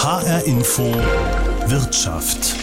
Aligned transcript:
HR 0.00 0.46
Info 0.46 0.84
Wirtschaft. 1.66 2.54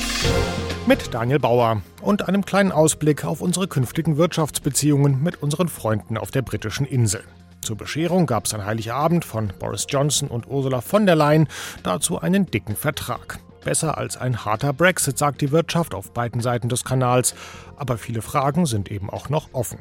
Mit 0.87 1.13
Daniel 1.13 1.37
Bauer 1.37 1.81
und 2.01 2.29
einem 2.29 2.45
kleinen 2.45 2.71
Ausblick 2.71 3.25
auf 3.25 3.41
unsere 3.41 3.67
künftigen 3.67 4.15
Wirtschaftsbeziehungen 4.15 5.21
mit 5.21 5.43
unseren 5.43 5.67
Freunden 5.67 6.17
auf 6.17 6.31
der 6.31 6.43
britischen 6.43 6.85
Insel. 6.85 7.25
Zur 7.59 7.75
Bescherung 7.75 8.25
gab 8.25 8.45
es 8.45 8.53
an 8.53 8.65
Heiligabend 8.65 9.25
von 9.25 9.51
Boris 9.59 9.85
Johnson 9.89 10.29
und 10.29 10.47
Ursula 10.47 10.79
von 10.79 11.05
der 11.05 11.17
Leyen 11.17 11.49
dazu 11.83 12.21
einen 12.21 12.45
dicken 12.45 12.77
Vertrag. 12.77 13.39
Besser 13.65 13.97
als 13.97 14.15
ein 14.15 14.45
harter 14.45 14.71
Brexit, 14.71 15.17
sagt 15.17 15.41
die 15.41 15.51
Wirtschaft 15.51 15.93
auf 15.93 16.13
beiden 16.13 16.39
Seiten 16.39 16.69
des 16.69 16.85
Kanals. 16.85 17.35
Aber 17.75 17.97
viele 17.97 18.21
Fragen 18.21 18.65
sind 18.65 18.89
eben 18.89 19.09
auch 19.09 19.27
noch 19.27 19.49
offen. 19.51 19.79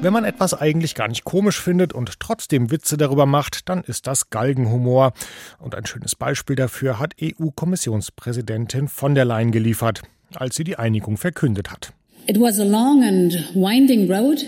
Wenn 0.00 0.12
man 0.12 0.24
etwas 0.24 0.54
eigentlich 0.54 0.94
gar 0.94 1.08
nicht 1.08 1.24
komisch 1.24 1.60
findet 1.60 1.92
und 1.92 2.20
trotzdem 2.20 2.70
Witze 2.70 2.96
darüber 2.96 3.26
macht, 3.26 3.68
dann 3.68 3.82
ist 3.82 4.06
das 4.06 4.30
Galgenhumor. 4.30 5.12
Und 5.58 5.74
ein 5.74 5.86
schönes 5.86 6.14
Beispiel 6.14 6.54
dafür 6.54 7.00
hat 7.00 7.16
EU-Kommissionspräsidentin 7.20 8.86
von 8.86 9.16
der 9.16 9.24
Leyen 9.24 9.50
geliefert, 9.50 10.02
als 10.36 10.54
sie 10.54 10.62
die 10.62 10.76
Einigung 10.76 11.16
verkündet 11.16 11.72
hat. 11.72 11.92
It 12.28 12.38
was 12.38 12.60
a 12.60 12.64
long 12.64 13.02
and 13.02 13.32
winding 13.54 14.08
road, 14.08 14.38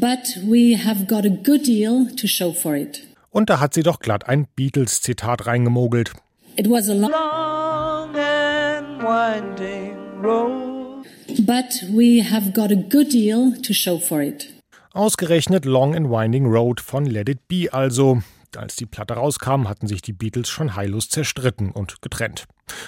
but 0.00 0.20
we 0.46 0.78
have 0.82 1.04
got 1.04 1.26
a 1.26 1.36
good 1.44 1.66
deal 1.66 2.06
to 2.16 2.26
show 2.26 2.54
for 2.54 2.74
it. 2.74 3.02
Und 3.30 3.50
da 3.50 3.60
hat 3.60 3.74
sie 3.74 3.82
doch 3.82 4.00
glatt 4.00 4.26
ein 4.26 4.46
Beatles-Zitat 4.56 5.46
reingemogelt. 5.46 6.12
It 6.56 6.68
was 6.68 6.88
a 6.88 6.94
long, 6.94 7.10
long 7.10 8.14
and 8.16 9.02
winding 9.02 10.22
road, 10.22 11.04
but 11.40 11.84
we 11.92 12.24
have 12.24 12.52
got 12.54 12.72
a 12.72 12.76
good 12.76 13.12
deal 13.12 13.52
to 13.62 13.74
show 13.74 13.98
for 13.98 14.22
it. 14.22 14.57
Ausgerechnet 14.92 15.66
Long 15.66 15.94
and 15.94 16.08
Winding 16.10 16.46
Road 16.46 16.80
von 16.80 17.04
Let 17.04 17.28
It 17.28 17.46
Be 17.46 17.68
also. 17.70 18.22
Als 18.56 18.76
die 18.76 18.86
Platte 18.86 19.14
rauskam, 19.14 19.68
hatten 19.68 19.86
sich 19.86 20.00
die 20.00 20.14
Beatles 20.14 20.48
schon 20.48 20.76
heillos 20.76 21.10
zerstritten 21.10 21.70
und 21.70 22.00
getrennt. 22.00 22.46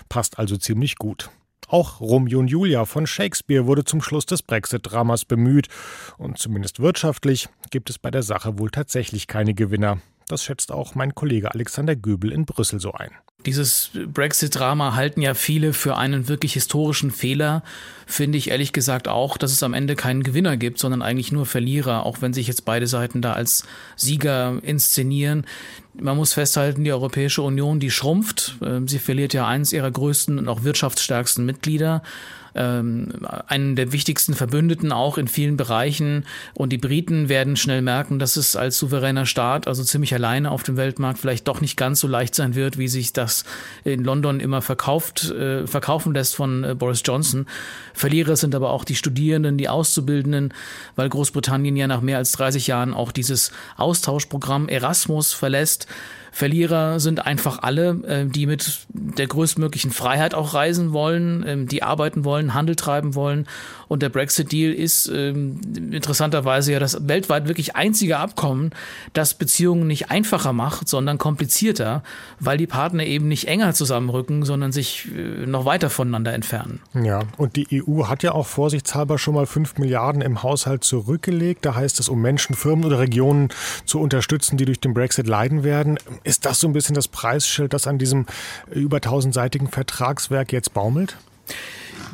Passt 0.09 0.39
also 0.39 0.57
ziemlich 0.57 0.97
gut. 0.97 1.29
Auch 1.69 2.01
Romeo 2.01 2.39
und 2.39 2.49
Julia 2.49 2.87
von 2.87 3.07
Shakespeare 3.07 3.67
wurde 3.67 3.85
zum 3.85 4.01
Schluss 4.01 4.25
des 4.25 4.43
Brexit-Dramas 4.43 5.27
bemüht. 5.27 5.69
Und 6.17 6.39
zumindest 6.39 6.81
wirtschaftlich 6.81 7.49
gibt 7.71 7.91
es 7.91 7.99
bei 7.99 8.11
der 8.11 8.23
Sache 8.23 8.59
wohl 8.59 8.71
tatsächlich 8.71 9.27
keine 9.27 9.53
Gewinner. 9.53 9.99
Das 10.27 10.43
schätzt 10.43 10.73
auch 10.73 10.95
mein 10.95 11.15
Kollege 11.15 11.53
Alexander 11.53 11.97
Göbel 11.97 12.33
in 12.33 12.47
Brüssel 12.47 12.81
so 12.81 12.93
ein. 12.93 13.11
Dieses 13.47 13.91
Brexit-Drama 13.95 14.95
halten 14.95 15.23
ja 15.23 15.35
viele 15.35 15.73
für 15.73 15.97
einen 15.97 16.29
wirklich 16.29 16.53
historischen 16.53 17.11
Fehler. 17.11 17.63
Finde 18.07 18.37
ich 18.39 18.51
ehrlich 18.51 18.73
gesagt 18.73 19.09
auch, 19.09 19.39
dass 19.39 19.53
es 19.53 19.63
am 19.63 19.73
Ende 19.73 19.97
keinen 19.97 20.23
Gewinner 20.23 20.57
gibt, 20.57 20.79
sondern 20.79 21.01
eigentlich 21.01 21.33
nur 21.33 21.47
Verlierer, 21.47 22.05
auch 22.05 22.21
wenn 22.21 22.35
sich 22.35 22.47
jetzt 22.49 22.65
beide 22.65 22.87
Seiten 22.87 23.23
da 23.23 23.33
als 23.33 23.65
Sieger 23.97 24.59
inszenieren. 24.63 25.47
Man 26.01 26.17
muss 26.17 26.33
festhalten, 26.33 26.85
die 26.85 26.93
Europäische 26.93 27.43
Union, 27.43 27.81
die 27.81 27.91
schrumpft. 27.91 28.57
Ähm, 28.63 28.89
sie 28.89 28.99
verliert 28.99 29.35
ja 29.35 29.47
eines 29.47 29.73
ihrer 29.73 29.91
größten 29.91 30.39
und 30.39 30.49
auch 30.49 30.65
wirtschaftsstärksten 30.65 31.45
Mitglieder 31.45 32.03
ähm, 32.55 33.09
einen 33.47 33.77
der 33.77 33.93
wichtigsten 33.93 34.35
Verbündeten 34.35 34.93
auch 34.93 35.19
in 35.19 35.29
vielen 35.29 35.57
Bereichen. 35.57 36.25
Und 36.55 36.71
die 36.71 36.79
Briten 36.79 37.29
werden 37.29 37.57
schnell 37.57 37.83
merken, 37.83 38.19
dass 38.19 38.37
es 38.37 38.57
als 38.57 38.79
souveräner 38.79 39.27
Staat, 39.27 39.69
also 39.69 39.85
ziemlich 39.85 40.15
alleine 40.15 40.51
auf 40.51 40.63
dem 40.63 40.77
Weltmarkt, 40.77 41.19
vielleicht 41.19 41.49
doch 41.49 41.61
nicht 41.61 41.77
ganz 41.77 42.01
so 42.01 42.09
leicht 42.09 42.35
sein 42.35 42.55
wird, 42.55 42.79
wie 42.79 42.89
sich 42.89 43.13
das 43.13 43.45
in 43.85 44.05
London 44.05 44.41
immer 44.41 44.63
verkauft, 44.63 45.31
äh, 45.31 45.67
verkaufen 45.67 46.15
lässt 46.15 46.35
von 46.35 46.65
äh, 46.65 46.75
Boris 46.75 47.03
Johnson. 47.05 47.47
Verlierer 47.95 48.37
sind 48.37 48.55
aber 48.55 48.71
auch 48.71 48.85
die 48.85 48.97
Studierenden, 48.97 49.59
die 49.59 49.69
Auszubildenden, 49.69 50.55
weil 50.97 51.09
Großbritannien 51.09 51.77
ja 51.77 51.87
nach 51.87 52.01
mehr 52.01 52.19
als 52.19 52.33
30 52.33 52.67
Jahren 52.67 52.95
auch 52.95 53.13
dieses 53.13 53.53
Austauschprogramm 53.77 54.69
Erasmus 54.69 55.33
verlässt. 55.33 55.87
Verlierer 56.33 57.01
sind 57.01 57.27
einfach 57.27 57.59
alle, 57.63 58.01
äh, 58.07 58.27
die 58.27 58.47
mit 58.47 58.87
der 58.89 59.27
größtmöglichen 59.27 59.91
Freiheit 59.91 60.35
auch 60.35 60.55
reisen 60.55 60.93
wollen, 60.93 61.45
ähm, 61.47 61.67
die 61.67 61.83
arbeiten 61.83 62.25
wollen, 62.25 62.55
Handel 62.55 62.77
treiben 62.77 63.15
wollen. 63.15 63.47
Und 63.91 64.05
der 64.05 64.09
Brexit-Deal 64.09 64.73
ist 64.73 65.09
ähm, 65.09 65.61
interessanterweise 65.91 66.73
ja 66.73 66.79
das 66.79 67.09
weltweit 67.09 67.49
wirklich 67.49 67.75
einzige 67.75 68.19
Abkommen, 68.19 68.71
das 69.15 69.35
Beziehungen 69.35 69.89
nicht 69.89 70.13
einfacher 70.13 70.53
macht, 70.53 70.89
sondern 70.89 71.19
komplizierter, 71.19 72.05
weil 72.39 72.57
die 72.57 72.69
Partner 72.69 73.05
eben 73.05 73.27
nicht 73.27 73.49
enger 73.49 73.75
zusammenrücken, 73.75 74.45
sondern 74.45 74.71
sich 74.71 75.09
äh, 75.13 75.45
noch 75.45 75.65
weiter 75.65 75.91
voneinander 75.91 76.33
entfernen. 76.33 76.79
Ja, 76.95 77.23
und 77.37 77.57
die 77.57 77.83
EU 77.83 78.07
hat 78.07 78.23
ja 78.23 78.31
auch 78.31 78.47
vorsichtshalber 78.47 79.19
schon 79.19 79.35
mal 79.35 79.47
fünf 79.47 79.77
Milliarden 79.77 80.23
im 80.23 80.45
Haushalt 80.45 80.85
zurückgelegt. 80.85 81.67
Da 81.67 81.75
heißt 81.75 81.99
es, 81.99 82.09
um 82.09 82.23
Menschen, 82.23 82.55
Firmen 82.55 82.85
oder 82.85 83.01
Regionen 83.01 83.49
zu 83.87 83.99
unterstützen, 83.99 84.57
die 84.57 84.67
durch 84.67 84.79
den 84.79 84.95
Brexit 84.95 85.27
leiden 85.27 85.65
werden. 85.65 85.99
Ist 86.23 86.47
das 86.47 86.61
so 86.61 86.69
ein 86.69 86.73
bisschen 86.73 86.95
das 86.95 87.09
Preisschild, 87.09 87.73
das 87.73 87.89
an 87.89 87.99
diesem 87.99 88.27
über 88.71 89.01
tausendseitigen 89.01 89.67
Vertragswerk 89.67 90.53
jetzt 90.53 90.75
baumelt? 90.75 91.17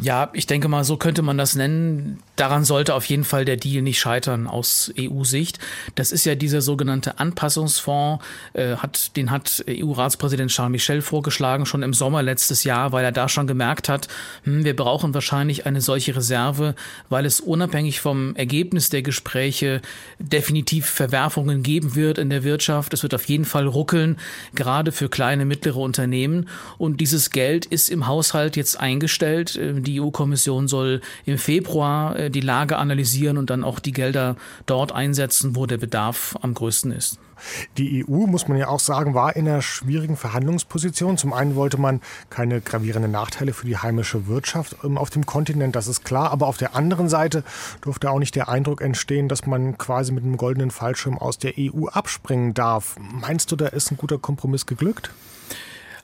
Ja, 0.03 0.29
ich 0.34 0.47
denke 0.47 0.69
mal, 0.69 0.84
so 0.84 0.99
könnte 0.99 1.23
man 1.23 1.39
das 1.39 1.55
nennen. 1.55 2.19
Daran 2.37 2.65
sollte 2.65 2.95
auf 2.95 3.07
jeden 3.07 3.25
Fall 3.25 3.47
der 3.47 3.57
Deal 3.57 3.83
nicht 3.83 3.99
scheitern 3.99 4.47
aus 4.47 4.93
EU-Sicht. 4.99 5.59
Das 5.95 6.12
ist 6.12 6.27
ja 6.27 6.34
dieser 6.34 6.61
sogenannte 6.61 7.19
Anpassungsfonds, 7.19 8.23
äh, 8.53 8.77
hat, 8.77 9.17
den 9.17 9.31
hat 9.31 9.65
EU-Ratspräsident 9.67 10.51
Charles 10.51 10.73
Michel 10.73 11.01
vorgeschlagen, 11.01 11.65
schon 11.65 11.83
im 11.83 11.95
Sommer 11.95 12.23
letztes 12.23 12.65
Jahr, 12.65 12.93
weil 12.93 13.07
er 13.07 13.12
da 13.12 13.31
schon 13.31 13.47
gemerkt 13.47 13.89
hat, 13.89 14.09
hm, 14.45 14.65
wir 14.65 14.77
brauchen 14.77 15.15
wahrscheinlich 15.15 15.65
eine 15.65 15.81
solche 15.81 16.15
Reserve, 16.15 16.75
weil 17.09 17.25
es 17.25 17.41
unabhängig 17.41 18.01
vom 18.01 18.37
Ergebnis 18.37 18.91
der 18.91 19.01
Gespräche 19.01 19.81
definitiv 20.19 20.87
Verwerfungen 20.87 21.63
geben 21.63 21.95
wird 21.95 22.19
in 22.19 22.28
der 22.28 22.45
Wirtschaft. 22.45 22.93
Es 22.93 23.03
wird 23.03 23.15
auf 23.15 23.25
jeden 23.25 23.47
Fall 23.47 23.67
ruckeln, 23.67 24.19
gerade 24.55 24.93
für 24.93 25.09
kleine, 25.09 25.47
mittlere 25.47 25.78
Unternehmen. 25.78 26.49
Und 26.77 27.01
dieses 27.01 27.31
Geld 27.31 27.65
ist 27.65 27.89
im 27.89 28.07
Haushalt 28.07 28.57
jetzt 28.57 28.78
eingestellt. 28.78 29.57
Die 29.86 30.00
EU-Kommission 30.00 30.69
soll 30.69 31.00
im 31.24 31.38
Februar 31.38 32.16
äh, 32.16 32.30
die 32.30 32.41
Lage 32.41 32.76
analysieren 32.76 33.38
und 33.38 33.50
dann 33.50 33.64
auch 33.64 33.78
die 33.78 33.92
Gelder 33.92 34.36
dort 34.66 34.92
einsetzen, 34.92 35.56
wo 35.56 35.66
der 35.66 35.78
Bedarf 35.78 36.36
am 36.42 36.54
größten 36.54 36.92
ist. 36.92 37.19
Die 37.76 38.04
EU, 38.04 38.26
muss 38.26 38.48
man 38.48 38.56
ja 38.56 38.69
auch 38.69 38.80
sagen, 38.80 39.14
war 39.14 39.36
in 39.36 39.47
einer 39.47 39.62
schwierigen 39.62 40.16
Verhandlungsposition. 40.16 41.19
Zum 41.19 41.32
einen 41.32 41.54
wollte 41.54 41.78
man 41.78 42.00
keine 42.30 42.60
gravierenden 42.60 43.12
Nachteile 43.12 43.52
für 43.52 43.66
die 43.66 43.76
heimische 43.76 44.26
Wirtschaft 44.26 44.76
ähm, 44.82 44.98
auf 44.98 45.10
dem 45.10 45.26
Kontinent, 45.26 45.76
das 45.76 45.86
ist 45.86 46.04
klar. 46.04 46.30
Aber 46.30 46.47
auf 46.47 46.56
der 46.56 46.74
anderen 46.74 47.08
Seite 47.08 47.44
durfte 47.82 48.10
auch 48.10 48.18
nicht 48.18 48.34
der 48.34 48.48
Eindruck 48.48 48.80
entstehen, 48.80 49.28
dass 49.28 49.47
man 49.47 49.78
quasi 49.78 50.12
mit 50.12 50.24
einem 50.24 50.36
goldenen 50.36 50.70
Fallschirm 50.70 51.18
aus 51.18 51.38
der 51.38 51.54
EU 51.58 51.86
abspringen 51.88 52.54
darf. 52.54 52.97
Meinst 52.98 53.53
du, 53.53 53.56
da 53.56 53.66
ist 53.66 53.91
ein 53.91 53.97
guter 53.97 54.18
Kompromiss 54.18 54.66
geglückt? 54.66 55.10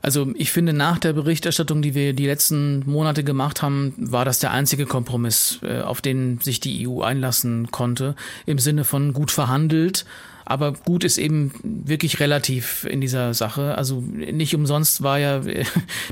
Also 0.02 0.32
ich 0.34 0.50
finde, 0.50 0.72
nach 0.72 0.98
der 0.98 1.12
Berichterstattung, 1.12 1.80
die 1.80 1.94
wir 1.94 2.12
die 2.12 2.26
letzten 2.26 2.82
Monate 2.90 3.22
gemacht 3.22 3.62
haben, 3.62 3.94
war 3.96 4.24
das 4.24 4.40
der 4.40 4.50
einzige 4.50 4.84
Kompromiss, 4.84 5.60
äh, 5.62 5.80
auf 5.80 6.00
den 6.00 6.40
sich 6.40 6.58
die 6.58 6.88
EU 6.88 7.02
einlassen 7.02 7.70
konnte, 7.70 8.16
im 8.44 8.58
Sinne 8.58 8.84
von 8.84 9.12
gut 9.12 9.30
verhandelt 9.30 10.04
aber 10.44 10.72
gut 10.72 11.04
ist 11.04 11.18
eben 11.18 11.52
wirklich 11.62 12.20
relativ 12.20 12.84
in 12.84 13.00
dieser 13.00 13.34
Sache. 13.34 13.76
Also 13.76 14.00
nicht 14.00 14.54
umsonst 14.54 15.02
war 15.02 15.18
ja 15.18 15.40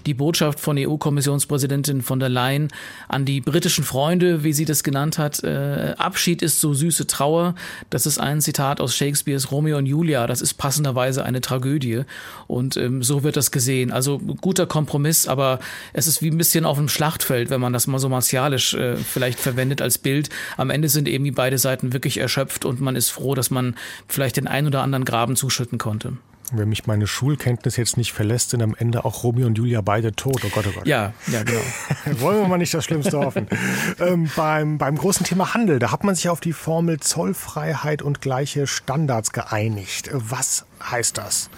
die 0.06 0.14
Botschaft 0.14 0.60
von 0.60 0.76
EU-Kommissionspräsidentin 0.78 2.02
von 2.02 2.20
der 2.20 2.28
Leyen 2.28 2.68
an 3.08 3.24
die 3.24 3.40
britischen 3.40 3.84
Freunde, 3.84 4.44
wie 4.44 4.52
sie 4.52 4.64
das 4.64 4.82
genannt 4.82 5.18
hat, 5.18 5.42
äh, 5.42 5.94
Abschied 5.98 6.42
ist 6.42 6.60
so 6.60 6.74
süße 6.74 7.06
Trauer. 7.06 7.54
Das 7.90 8.06
ist 8.06 8.18
ein 8.18 8.40
Zitat 8.40 8.80
aus 8.80 8.94
Shakespeares 8.96 9.50
Romeo 9.50 9.78
und 9.78 9.86
Julia. 9.86 10.26
Das 10.26 10.40
ist 10.40 10.54
passenderweise 10.54 11.24
eine 11.24 11.40
Tragödie. 11.40 12.02
Und 12.46 12.76
ähm, 12.76 13.02
so 13.02 13.22
wird 13.22 13.36
das 13.36 13.50
gesehen. 13.50 13.90
Also 13.90 14.18
guter 14.18 14.66
Kompromiss, 14.66 15.26
aber 15.26 15.60
es 15.92 16.06
ist 16.06 16.22
wie 16.22 16.30
ein 16.30 16.38
bisschen 16.38 16.64
auf 16.64 16.78
dem 16.78 16.88
Schlachtfeld, 16.88 17.50
wenn 17.50 17.60
man 17.60 17.72
das 17.72 17.86
mal 17.86 17.98
so 17.98 18.08
martialisch 18.08 18.74
äh, 18.74 18.96
vielleicht 18.96 19.40
verwendet 19.40 19.82
als 19.82 19.98
Bild. 19.98 20.28
Am 20.56 20.70
Ende 20.70 20.88
sind 20.88 21.08
eben 21.08 21.32
beide 21.34 21.58
Seiten 21.58 21.92
wirklich 21.92 22.18
erschöpft 22.18 22.64
und 22.64 22.80
man 22.80 22.96
ist 22.96 23.10
froh, 23.10 23.34
dass 23.34 23.50
man 23.50 23.76
vielleicht 24.08 24.19
den 24.28 24.46
ein 24.46 24.66
oder 24.66 24.82
anderen 24.82 25.04
Graben 25.04 25.36
zuschütten 25.36 25.78
konnte. 25.78 26.14
Wenn 26.52 26.68
mich 26.68 26.86
meine 26.86 27.06
Schulkenntnis 27.06 27.76
jetzt 27.76 27.96
nicht 27.96 28.12
verlässt, 28.12 28.50
sind 28.50 28.62
am 28.62 28.74
Ende 28.76 29.04
auch 29.04 29.22
Romeo 29.22 29.46
und 29.46 29.56
Julia 29.56 29.82
beide 29.82 30.12
tot. 30.12 30.40
Oh 30.44 30.48
Gott, 30.52 30.64
oh 30.68 30.72
Gott. 30.72 30.86
Ja, 30.86 31.12
ja, 31.28 31.44
genau. 31.44 31.60
Wollen 32.20 32.40
wir 32.40 32.48
mal 32.48 32.58
nicht 32.58 32.74
das 32.74 32.84
Schlimmste 32.84 33.18
hoffen. 33.18 33.46
ähm, 34.00 34.28
beim, 34.34 34.76
beim 34.76 34.96
großen 34.96 35.24
Thema 35.24 35.54
Handel, 35.54 35.78
da 35.78 35.92
hat 35.92 36.02
man 36.02 36.16
sich 36.16 36.28
auf 36.28 36.40
die 36.40 36.52
Formel 36.52 36.98
Zollfreiheit 36.98 38.02
und 38.02 38.20
gleiche 38.20 38.66
Standards 38.66 39.32
geeinigt. 39.32 40.10
Was 40.12 40.64
heißt 40.82 41.18
das? 41.18 41.50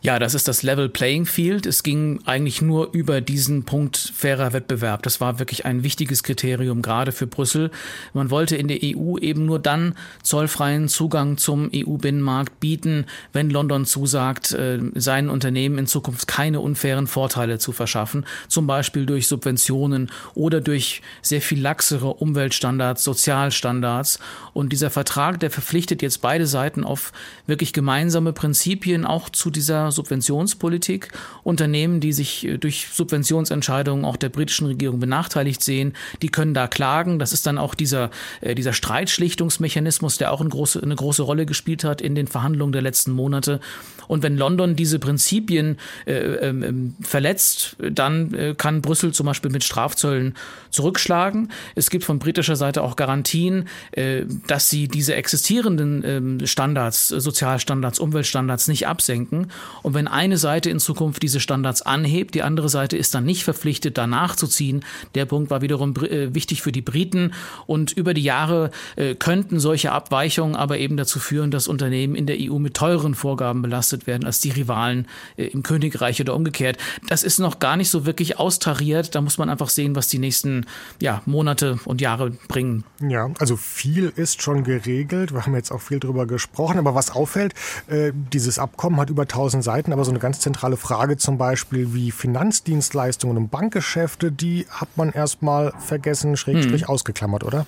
Ja, 0.00 0.20
das 0.20 0.34
ist 0.34 0.46
das 0.46 0.62
Level 0.62 0.88
Playing 0.88 1.26
Field. 1.26 1.66
Es 1.66 1.82
ging 1.82 2.20
eigentlich 2.24 2.62
nur 2.62 2.92
über 2.92 3.20
diesen 3.20 3.64
Punkt 3.64 3.96
fairer 3.96 4.52
Wettbewerb. 4.52 5.02
Das 5.02 5.20
war 5.20 5.40
wirklich 5.40 5.64
ein 5.64 5.82
wichtiges 5.82 6.22
Kriterium, 6.22 6.82
gerade 6.82 7.10
für 7.10 7.26
Brüssel. 7.26 7.72
Man 8.14 8.30
wollte 8.30 8.54
in 8.54 8.68
der 8.68 8.78
EU 8.80 9.18
eben 9.18 9.44
nur 9.44 9.58
dann 9.58 9.96
zollfreien 10.22 10.86
Zugang 10.86 11.36
zum 11.36 11.68
EU-Binnenmarkt 11.74 12.60
bieten, 12.60 13.06
wenn 13.32 13.50
London 13.50 13.86
zusagt, 13.86 14.52
äh, 14.52 14.78
seinen 14.94 15.30
Unternehmen 15.30 15.78
in 15.78 15.88
Zukunft 15.88 16.28
keine 16.28 16.60
unfairen 16.60 17.08
Vorteile 17.08 17.58
zu 17.58 17.72
verschaffen, 17.72 18.24
zum 18.46 18.68
Beispiel 18.68 19.04
durch 19.04 19.26
Subventionen 19.26 20.12
oder 20.34 20.60
durch 20.60 21.02
sehr 21.22 21.40
viel 21.40 21.60
laxere 21.60 22.14
Umweltstandards, 22.14 23.02
Sozialstandards. 23.02 24.20
Und 24.52 24.72
dieser 24.72 24.90
Vertrag, 24.90 25.40
der 25.40 25.50
verpflichtet 25.50 26.02
jetzt 26.02 26.22
beide 26.22 26.46
Seiten 26.46 26.84
auf 26.84 27.12
wirklich 27.48 27.72
gemeinsame 27.72 28.32
Prinzipien, 28.32 29.04
auch 29.04 29.28
zu 29.28 29.50
dieser 29.50 29.87
Subventionspolitik. 29.92 31.08
Unternehmen, 31.42 32.00
die 32.00 32.12
sich 32.12 32.46
äh, 32.46 32.58
durch 32.58 32.88
Subventionsentscheidungen 32.92 34.04
auch 34.04 34.16
der 34.16 34.28
britischen 34.28 34.66
Regierung 34.66 35.00
benachteiligt 35.00 35.62
sehen, 35.62 35.94
die 36.22 36.28
können 36.28 36.54
da 36.54 36.68
klagen. 36.68 37.18
Das 37.18 37.32
ist 37.32 37.46
dann 37.46 37.58
auch 37.58 37.74
dieser, 37.74 38.10
äh, 38.40 38.54
dieser 38.54 38.72
Streitschlichtungsmechanismus, 38.72 40.18
der 40.18 40.32
auch 40.32 40.40
eine 40.40 40.50
große, 40.50 40.82
eine 40.82 40.96
große 40.96 41.22
Rolle 41.22 41.46
gespielt 41.46 41.84
hat 41.84 42.00
in 42.00 42.14
den 42.14 42.26
Verhandlungen 42.26 42.72
der 42.72 42.82
letzten 42.82 43.12
Monate. 43.12 43.60
Und 44.08 44.22
wenn 44.22 44.36
London 44.36 44.74
diese 44.74 44.98
Prinzipien 44.98 45.78
äh, 46.06 46.12
ähm, 46.12 46.62
ähm 46.62 46.94
verletzt, 47.00 47.76
dann 47.78 48.34
äh, 48.34 48.54
kann 48.56 48.82
Brüssel 48.82 49.12
zum 49.12 49.26
Beispiel 49.26 49.50
mit 49.50 49.62
Strafzöllen 49.62 50.34
zurückschlagen. 50.70 51.50
Es 51.74 51.90
gibt 51.90 52.04
von 52.04 52.18
britischer 52.18 52.56
Seite 52.56 52.82
auch 52.82 52.96
Garantien, 52.96 53.68
äh, 53.92 54.22
dass 54.46 54.70
sie 54.70 54.88
diese 54.88 55.14
existierenden 55.14 56.42
äh, 56.42 56.46
Standards, 56.46 57.08
Sozialstandards, 57.08 57.98
Umweltstandards 57.98 58.68
nicht 58.68 58.86
absenken. 58.86 59.50
Und 59.82 59.94
wenn 59.94 60.08
eine 60.08 60.38
Seite 60.38 60.70
in 60.70 60.80
Zukunft 60.80 61.22
diese 61.22 61.40
Standards 61.40 61.82
anhebt, 61.82 62.34
die 62.34 62.42
andere 62.42 62.68
Seite 62.68 62.96
ist 62.96 63.14
dann 63.14 63.24
nicht 63.24 63.44
verpflichtet, 63.44 63.98
danach 63.98 64.36
zu 64.36 64.46
ziehen. 64.46 64.84
Der 65.14 65.26
Punkt 65.26 65.50
war 65.50 65.60
wiederum 65.60 65.94
äh, 65.96 66.34
wichtig 66.34 66.62
für 66.62 66.72
die 66.72 66.82
Briten. 66.82 67.32
Und 67.66 67.92
über 67.92 68.14
die 68.14 68.22
Jahre 68.22 68.70
äh, 68.96 69.14
könnten 69.14 69.60
solche 69.60 69.92
Abweichungen 69.92 70.56
aber 70.56 70.78
eben 70.78 70.96
dazu 70.96 71.18
führen, 71.18 71.50
dass 71.50 71.68
Unternehmen 71.68 72.14
in 72.14 72.26
der 72.26 72.36
EU 72.40 72.58
mit 72.58 72.74
teuren 72.74 73.14
Vorgaben 73.14 73.62
belastet 73.62 73.97
werden 74.06 74.24
als 74.24 74.40
die 74.40 74.50
Rivalen 74.50 75.06
äh, 75.36 75.46
im 75.46 75.62
Königreich 75.62 76.20
oder 76.20 76.34
umgekehrt. 76.34 76.78
Das 77.08 77.22
ist 77.22 77.38
noch 77.38 77.58
gar 77.58 77.76
nicht 77.76 77.90
so 77.90 78.06
wirklich 78.06 78.38
austariert. 78.38 79.14
Da 79.14 79.20
muss 79.20 79.38
man 79.38 79.50
einfach 79.50 79.68
sehen, 79.68 79.96
was 79.96 80.08
die 80.08 80.18
nächsten 80.18 80.66
ja, 81.00 81.22
Monate 81.26 81.78
und 81.84 82.00
Jahre 82.00 82.30
bringen. 82.48 82.84
Ja, 83.00 83.30
also 83.38 83.56
viel 83.56 84.12
ist 84.14 84.42
schon 84.42 84.64
geregelt. 84.64 85.32
Wir 85.32 85.44
haben 85.44 85.54
jetzt 85.54 85.70
auch 85.70 85.80
viel 85.80 86.00
darüber 86.00 86.26
gesprochen. 86.26 86.78
Aber 86.78 86.94
was 86.94 87.10
auffällt, 87.10 87.54
äh, 87.88 88.12
dieses 88.32 88.58
Abkommen 88.58 89.00
hat 89.00 89.10
über 89.10 89.22
1000 89.22 89.62
Seiten, 89.64 89.92
aber 89.92 90.04
so 90.04 90.10
eine 90.10 90.20
ganz 90.20 90.40
zentrale 90.40 90.76
Frage 90.76 91.16
zum 91.16 91.38
Beispiel 91.38 91.94
wie 91.94 92.10
Finanzdienstleistungen 92.10 93.36
und 93.36 93.50
Bankgeschäfte, 93.50 94.32
die 94.32 94.66
hat 94.70 94.88
man 94.96 95.10
erstmal 95.10 95.72
vergessen, 95.78 96.36
schrägstrich 96.36 96.82
hm. 96.82 96.88
ausgeklammert, 96.88 97.44
oder? 97.44 97.66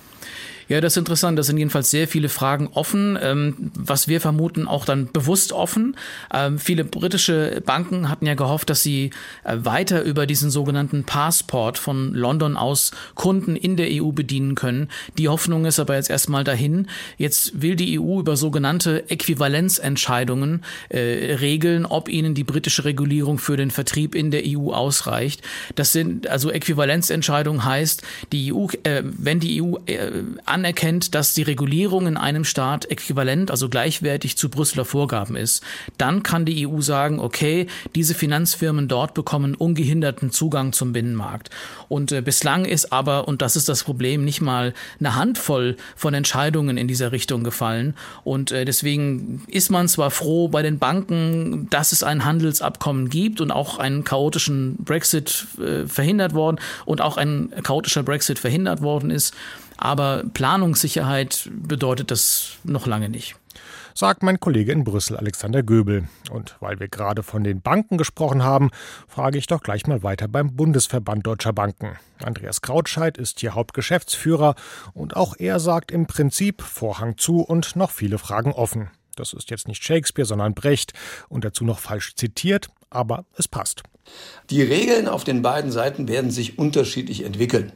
Ja, 0.71 0.79
das 0.79 0.93
ist 0.93 0.97
interessant. 0.97 1.37
Das 1.37 1.47
sind 1.47 1.57
jedenfalls 1.57 1.91
sehr 1.91 2.07
viele 2.07 2.29
Fragen 2.29 2.69
offen, 2.73 3.19
ähm, 3.21 3.71
was 3.75 4.07
wir 4.07 4.21
vermuten, 4.21 4.69
auch 4.69 4.85
dann 4.85 5.11
bewusst 5.11 5.51
offen. 5.51 5.97
Ähm, 6.33 6.59
viele 6.59 6.85
britische 6.85 7.61
Banken 7.65 8.07
hatten 8.07 8.25
ja 8.25 8.35
gehofft, 8.35 8.69
dass 8.69 8.81
sie 8.81 9.09
äh, 9.43 9.57
weiter 9.63 10.01
über 10.01 10.25
diesen 10.25 10.49
sogenannten 10.49 11.03
Passport 11.03 11.77
von 11.77 12.13
London 12.13 12.55
aus 12.55 12.91
Kunden 13.15 13.57
in 13.57 13.75
der 13.75 13.87
EU 13.89 14.11
bedienen 14.13 14.55
können. 14.55 14.87
Die 15.17 15.27
Hoffnung 15.27 15.65
ist 15.65 15.77
aber 15.77 15.95
jetzt 15.95 16.09
erstmal 16.09 16.45
dahin. 16.45 16.87
Jetzt 17.17 17.61
will 17.61 17.75
die 17.75 17.99
EU 17.99 18.21
über 18.21 18.37
sogenannte 18.37 19.09
Äquivalenzentscheidungen 19.09 20.63
äh, 20.87 21.35
regeln, 21.35 21.85
ob 21.85 22.07
ihnen 22.07 22.33
die 22.33 22.45
britische 22.45 22.85
Regulierung 22.85 23.39
für 23.39 23.57
den 23.57 23.71
Vertrieb 23.71 24.15
in 24.15 24.31
der 24.31 24.43
EU 24.45 24.71
ausreicht. 24.71 25.41
Das 25.75 25.91
sind 25.91 26.29
also 26.29 26.49
Äquivalenzentscheidungen 26.49 27.65
heißt, 27.65 28.03
die 28.31 28.53
EU, 28.53 28.67
äh, 28.83 29.03
wenn 29.03 29.41
die 29.41 29.61
EU 29.61 29.75
äh, 29.87 30.20
anerkennt, 30.45 31.15
dass 31.15 31.33
die 31.33 31.43
Regulierung 31.43 32.07
in 32.07 32.17
einem 32.17 32.43
Staat 32.43 32.89
äquivalent, 32.89 33.51
also 33.51 33.69
gleichwertig 33.69 34.37
zu 34.37 34.49
Brüsseler 34.49 34.85
Vorgaben 34.85 35.35
ist, 35.35 35.63
dann 35.97 36.23
kann 36.23 36.45
die 36.45 36.67
EU 36.67 36.81
sagen, 36.81 37.19
okay, 37.19 37.67
diese 37.95 38.13
Finanzfirmen 38.13 38.87
dort 38.87 39.13
bekommen 39.13 39.55
ungehinderten 39.55 40.31
Zugang 40.31 40.73
zum 40.73 40.93
Binnenmarkt. 40.93 41.49
Und 41.87 42.11
äh, 42.11 42.21
bislang 42.21 42.65
ist 42.65 42.91
aber, 42.91 43.27
und 43.27 43.41
das 43.41 43.55
ist 43.55 43.69
das 43.69 43.83
Problem, 43.83 44.23
nicht 44.25 44.41
mal 44.41 44.73
eine 44.99 45.15
Handvoll 45.15 45.77
von 45.95 46.13
Entscheidungen 46.13 46.77
in 46.77 46.87
dieser 46.87 47.11
Richtung 47.11 47.43
gefallen. 47.43 47.95
Und 48.23 48.51
äh, 48.51 48.65
deswegen 48.65 49.43
ist 49.47 49.69
man 49.69 49.87
zwar 49.87 50.11
froh 50.11 50.47
bei 50.47 50.61
den 50.61 50.79
Banken, 50.79 51.67
dass 51.69 51.91
es 51.91 52.03
ein 52.03 52.25
Handelsabkommen 52.25 53.09
gibt 53.09 53.41
und 53.41 53.51
auch 53.51 53.77
einen 53.77 54.03
chaotischen 54.03 54.77
Brexit 54.77 55.47
äh, 55.59 55.87
verhindert 55.87 56.33
worden 56.33 56.59
und 56.85 57.01
auch 57.01 57.17
ein 57.17 57.51
chaotischer 57.63 58.03
Brexit 58.03 58.39
verhindert 58.39 58.81
worden 58.81 59.11
ist. 59.11 59.33
Aber 59.81 60.23
Planungssicherheit 60.33 61.49
bedeutet 61.51 62.11
das 62.11 62.53
noch 62.63 62.87
lange 62.87 63.09
nicht 63.09 63.35
sagt 63.93 64.23
mein 64.23 64.39
Kollege 64.39 64.71
in 64.71 64.83
Brüssel 64.83 65.17
Alexander 65.17 65.63
Göbel. 65.63 66.07
Und 66.31 66.55
weil 66.59 66.79
wir 66.79 66.87
gerade 66.87 67.23
von 67.23 67.43
den 67.43 67.61
Banken 67.61 67.97
gesprochen 67.97 68.43
haben, 68.43 68.71
frage 69.07 69.37
ich 69.37 69.47
doch 69.47 69.61
gleich 69.61 69.87
mal 69.87 70.03
weiter 70.03 70.27
beim 70.27 70.55
Bundesverband 70.55 71.25
Deutscher 71.25 71.53
Banken. 71.53 71.97
Andreas 72.23 72.61
Krautscheid 72.61 73.17
ist 73.17 73.39
hier 73.39 73.53
Hauptgeschäftsführer 73.55 74.55
und 74.93 75.15
auch 75.15 75.35
er 75.37 75.59
sagt 75.59 75.91
im 75.91 76.07
Prinzip 76.07 76.61
Vorhang 76.61 77.17
zu 77.17 77.41
und 77.41 77.75
noch 77.75 77.91
viele 77.91 78.17
Fragen 78.17 78.53
offen. 78.53 78.89
Das 79.15 79.33
ist 79.33 79.49
jetzt 79.49 79.67
nicht 79.67 79.83
Shakespeare, 79.83 80.25
sondern 80.25 80.53
Brecht 80.53 80.93
und 81.29 81.43
dazu 81.43 81.65
noch 81.65 81.79
falsch 81.79 82.15
zitiert, 82.15 82.69
aber 82.89 83.25
es 83.37 83.47
passt. 83.47 83.83
Die 84.49 84.63
Regeln 84.63 85.07
auf 85.07 85.23
den 85.23 85.41
beiden 85.41 85.71
Seiten 85.71 86.07
werden 86.07 86.31
sich 86.31 86.57
unterschiedlich 86.57 87.23
entwickeln. 87.23 87.71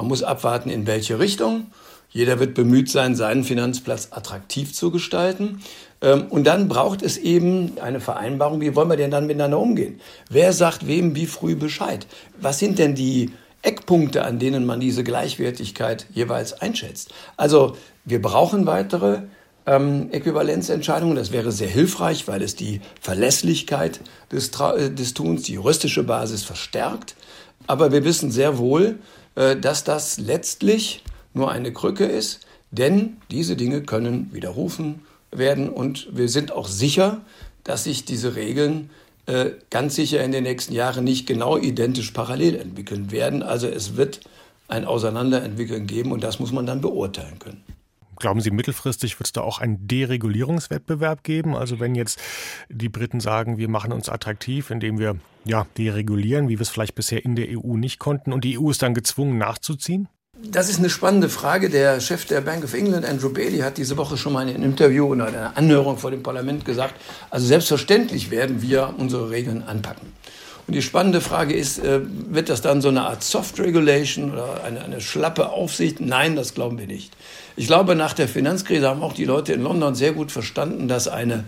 Man 0.00 0.08
muss 0.08 0.22
abwarten, 0.22 0.70
in 0.70 0.86
welche 0.86 1.18
Richtung. 1.18 1.66
Jeder 2.08 2.40
wird 2.40 2.54
bemüht 2.54 2.90
sein, 2.90 3.14
seinen 3.14 3.44
Finanzplatz 3.44 4.08
attraktiv 4.12 4.72
zu 4.72 4.90
gestalten. 4.90 5.60
Ähm, 6.00 6.28
und 6.30 6.44
dann 6.44 6.68
braucht 6.68 7.02
es 7.02 7.18
eben 7.18 7.76
eine 7.82 8.00
Vereinbarung, 8.00 8.62
wie 8.62 8.74
wollen 8.74 8.88
wir 8.88 8.96
denn 8.96 9.10
dann 9.10 9.26
miteinander 9.26 9.58
umgehen? 9.58 10.00
Wer 10.30 10.54
sagt 10.54 10.86
wem 10.86 11.16
wie 11.16 11.26
früh 11.26 11.54
Bescheid? 11.54 12.06
Was 12.40 12.58
sind 12.58 12.78
denn 12.78 12.94
die 12.94 13.32
Eckpunkte, 13.60 14.24
an 14.24 14.38
denen 14.38 14.64
man 14.64 14.80
diese 14.80 15.04
Gleichwertigkeit 15.04 16.06
jeweils 16.14 16.54
einschätzt? 16.62 17.12
Also 17.36 17.76
wir 18.06 18.22
brauchen 18.22 18.64
weitere 18.64 19.24
ähm, 19.66 20.08
Äquivalenzentscheidungen. 20.12 21.14
Das 21.14 21.30
wäre 21.30 21.52
sehr 21.52 21.68
hilfreich, 21.68 22.26
weil 22.26 22.40
es 22.40 22.56
die 22.56 22.80
Verlässlichkeit 23.02 24.00
des, 24.32 24.50
äh, 24.58 24.90
des 24.90 25.12
Tuns, 25.12 25.42
die 25.42 25.52
juristische 25.52 26.04
Basis 26.04 26.42
verstärkt. 26.42 27.16
Aber 27.66 27.92
wir 27.92 28.02
wissen 28.04 28.30
sehr 28.30 28.56
wohl, 28.56 28.98
dass 29.34 29.84
das 29.84 30.18
letztlich 30.18 31.02
nur 31.34 31.50
eine 31.50 31.72
Krücke 31.72 32.04
ist, 32.04 32.46
denn 32.70 33.16
diese 33.30 33.56
Dinge 33.56 33.82
können 33.82 34.32
widerrufen 34.32 35.02
werden 35.30 35.68
und 35.68 36.08
wir 36.12 36.28
sind 36.28 36.52
auch 36.52 36.68
sicher, 36.68 37.20
dass 37.64 37.84
sich 37.84 38.04
diese 38.04 38.36
Regeln 38.36 38.90
äh, 39.26 39.52
ganz 39.70 39.94
sicher 39.94 40.24
in 40.24 40.32
den 40.32 40.44
nächsten 40.44 40.72
Jahren 40.72 41.04
nicht 41.04 41.26
genau 41.26 41.56
identisch 41.56 42.10
parallel 42.10 42.56
entwickeln 42.56 43.10
werden. 43.10 43.42
Also 43.42 43.68
es 43.68 43.96
wird 43.96 44.20
ein 44.68 44.84
Auseinanderentwickeln 44.84 45.86
geben 45.86 46.12
und 46.12 46.24
das 46.24 46.40
muss 46.40 46.52
man 46.52 46.66
dann 46.66 46.80
beurteilen 46.80 47.38
können. 47.38 47.62
Glauben 48.20 48.42
Sie, 48.42 48.50
mittelfristig 48.50 49.18
wird 49.18 49.28
es 49.28 49.32
da 49.32 49.40
auch 49.40 49.60
einen 49.60 49.88
Deregulierungswettbewerb 49.88 51.24
geben? 51.24 51.56
Also 51.56 51.80
wenn 51.80 51.94
jetzt 51.94 52.20
die 52.68 52.90
Briten 52.90 53.18
sagen, 53.18 53.56
wir 53.56 53.68
machen 53.68 53.92
uns 53.92 54.10
attraktiv, 54.10 54.70
indem 54.70 54.98
wir 54.98 55.16
ja 55.46 55.66
deregulieren, 55.78 56.48
wie 56.48 56.58
wir 56.58 56.62
es 56.62 56.68
vielleicht 56.68 56.94
bisher 56.94 57.24
in 57.24 57.34
der 57.34 57.46
EU 57.48 57.76
nicht 57.76 57.98
konnten, 57.98 58.32
und 58.34 58.44
die 58.44 58.58
EU 58.58 58.70
ist 58.70 58.82
dann 58.82 58.92
gezwungen 58.92 59.38
nachzuziehen? 59.38 60.06
Das 60.42 60.68
ist 60.68 60.78
eine 60.78 60.90
spannende 60.90 61.30
Frage. 61.30 61.70
Der 61.70 61.98
Chef 62.00 62.26
der 62.26 62.42
Bank 62.42 62.62
of 62.62 62.74
England, 62.74 63.06
Andrew 63.06 63.30
Bailey, 63.30 63.58
hat 63.60 63.78
diese 63.78 63.96
Woche 63.96 64.18
schon 64.18 64.34
mal 64.34 64.48
in 64.48 64.54
einem 64.54 64.64
Interview 64.64 65.06
und 65.06 65.22
einer 65.22 65.56
Anhörung 65.56 65.96
vor 65.96 66.10
dem 66.10 66.22
Parlament 66.22 66.66
gesagt, 66.66 66.94
also 67.30 67.46
selbstverständlich 67.46 68.30
werden 68.30 68.60
wir 68.60 68.94
unsere 68.98 69.30
Regeln 69.30 69.62
anpacken. 69.62 70.12
Und 70.66 70.74
die 70.74 70.82
spannende 70.82 71.20
Frage 71.20 71.54
ist, 71.54 71.80
äh, 71.80 72.00
wird 72.04 72.48
das 72.48 72.62
dann 72.62 72.80
so 72.80 72.88
eine 72.90 73.02
Art 73.02 73.24
Soft 73.24 73.58
Regulation 73.58 74.30
oder 74.30 74.62
eine, 74.62 74.84
eine 74.84 75.00
schlappe 75.00 75.50
Aufsicht? 75.50 75.98
Nein, 76.00 76.36
das 76.36 76.54
glauben 76.54 76.78
wir 76.78 76.86
nicht. 76.86 77.16
Ich 77.60 77.66
glaube, 77.66 77.94
nach 77.94 78.14
der 78.14 78.26
Finanzkrise 78.26 78.88
haben 78.88 79.02
auch 79.02 79.12
die 79.12 79.26
Leute 79.26 79.52
in 79.52 79.60
London 79.60 79.94
sehr 79.94 80.12
gut 80.12 80.32
verstanden, 80.32 80.88
dass 80.88 81.08
eine 81.08 81.44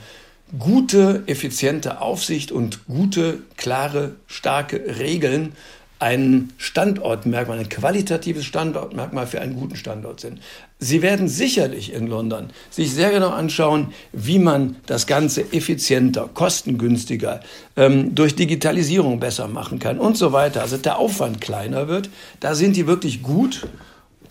gute, 0.59 1.23
effiziente 1.25 2.02
Aufsicht 2.02 2.52
und 2.52 2.85
gute, 2.85 3.38
klare, 3.57 4.16
starke 4.26 4.99
Regeln 4.99 5.54
ein 6.00 6.50
Standortmerkmal, 6.59 7.61
ein 7.61 7.71
qualitatives 7.71 8.45
Standortmerkmal 8.45 9.26
für 9.26 9.40
einen 9.40 9.57
guten 9.57 9.75
Standort 9.75 10.21
sind. 10.21 10.42
Sie 10.78 11.00
werden 11.00 11.28
sicherlich 11.28 11.95
in 11.95 12.09
London 12.09 12.50
sich 12.69 12.92
sehr 12.92 13.11
genau 13.11 13.31
anschauen, 13.31 13.95
wie 14.12 14.38
man 14.38 14.76
das 14.85 15.07
Ganze 15.07 15.50
effizienter, 15.50 16.28
kostengünstiger, 16.35 17.40
ähm, 17.75 18.14
durch 18.14 18.37
Digitalisierung 18.37 19.19
besser 19.19 19.49
machen 19.49 19.78
kann 19.78 19.99
und 19.99 20.19
so 20.19 20.33
weiter. 20.33 20.61
Also 20.61 20.76
der 20.76 20.99
Aufwand 20.99 21.40
kleiner 21.40 21.88
wird. 21.88 22.11
Da 22.40 22.54
sind 22.54 22.76
die 22.76 22.87
wirklich 22.87 23.23
gut. 23.23 23.66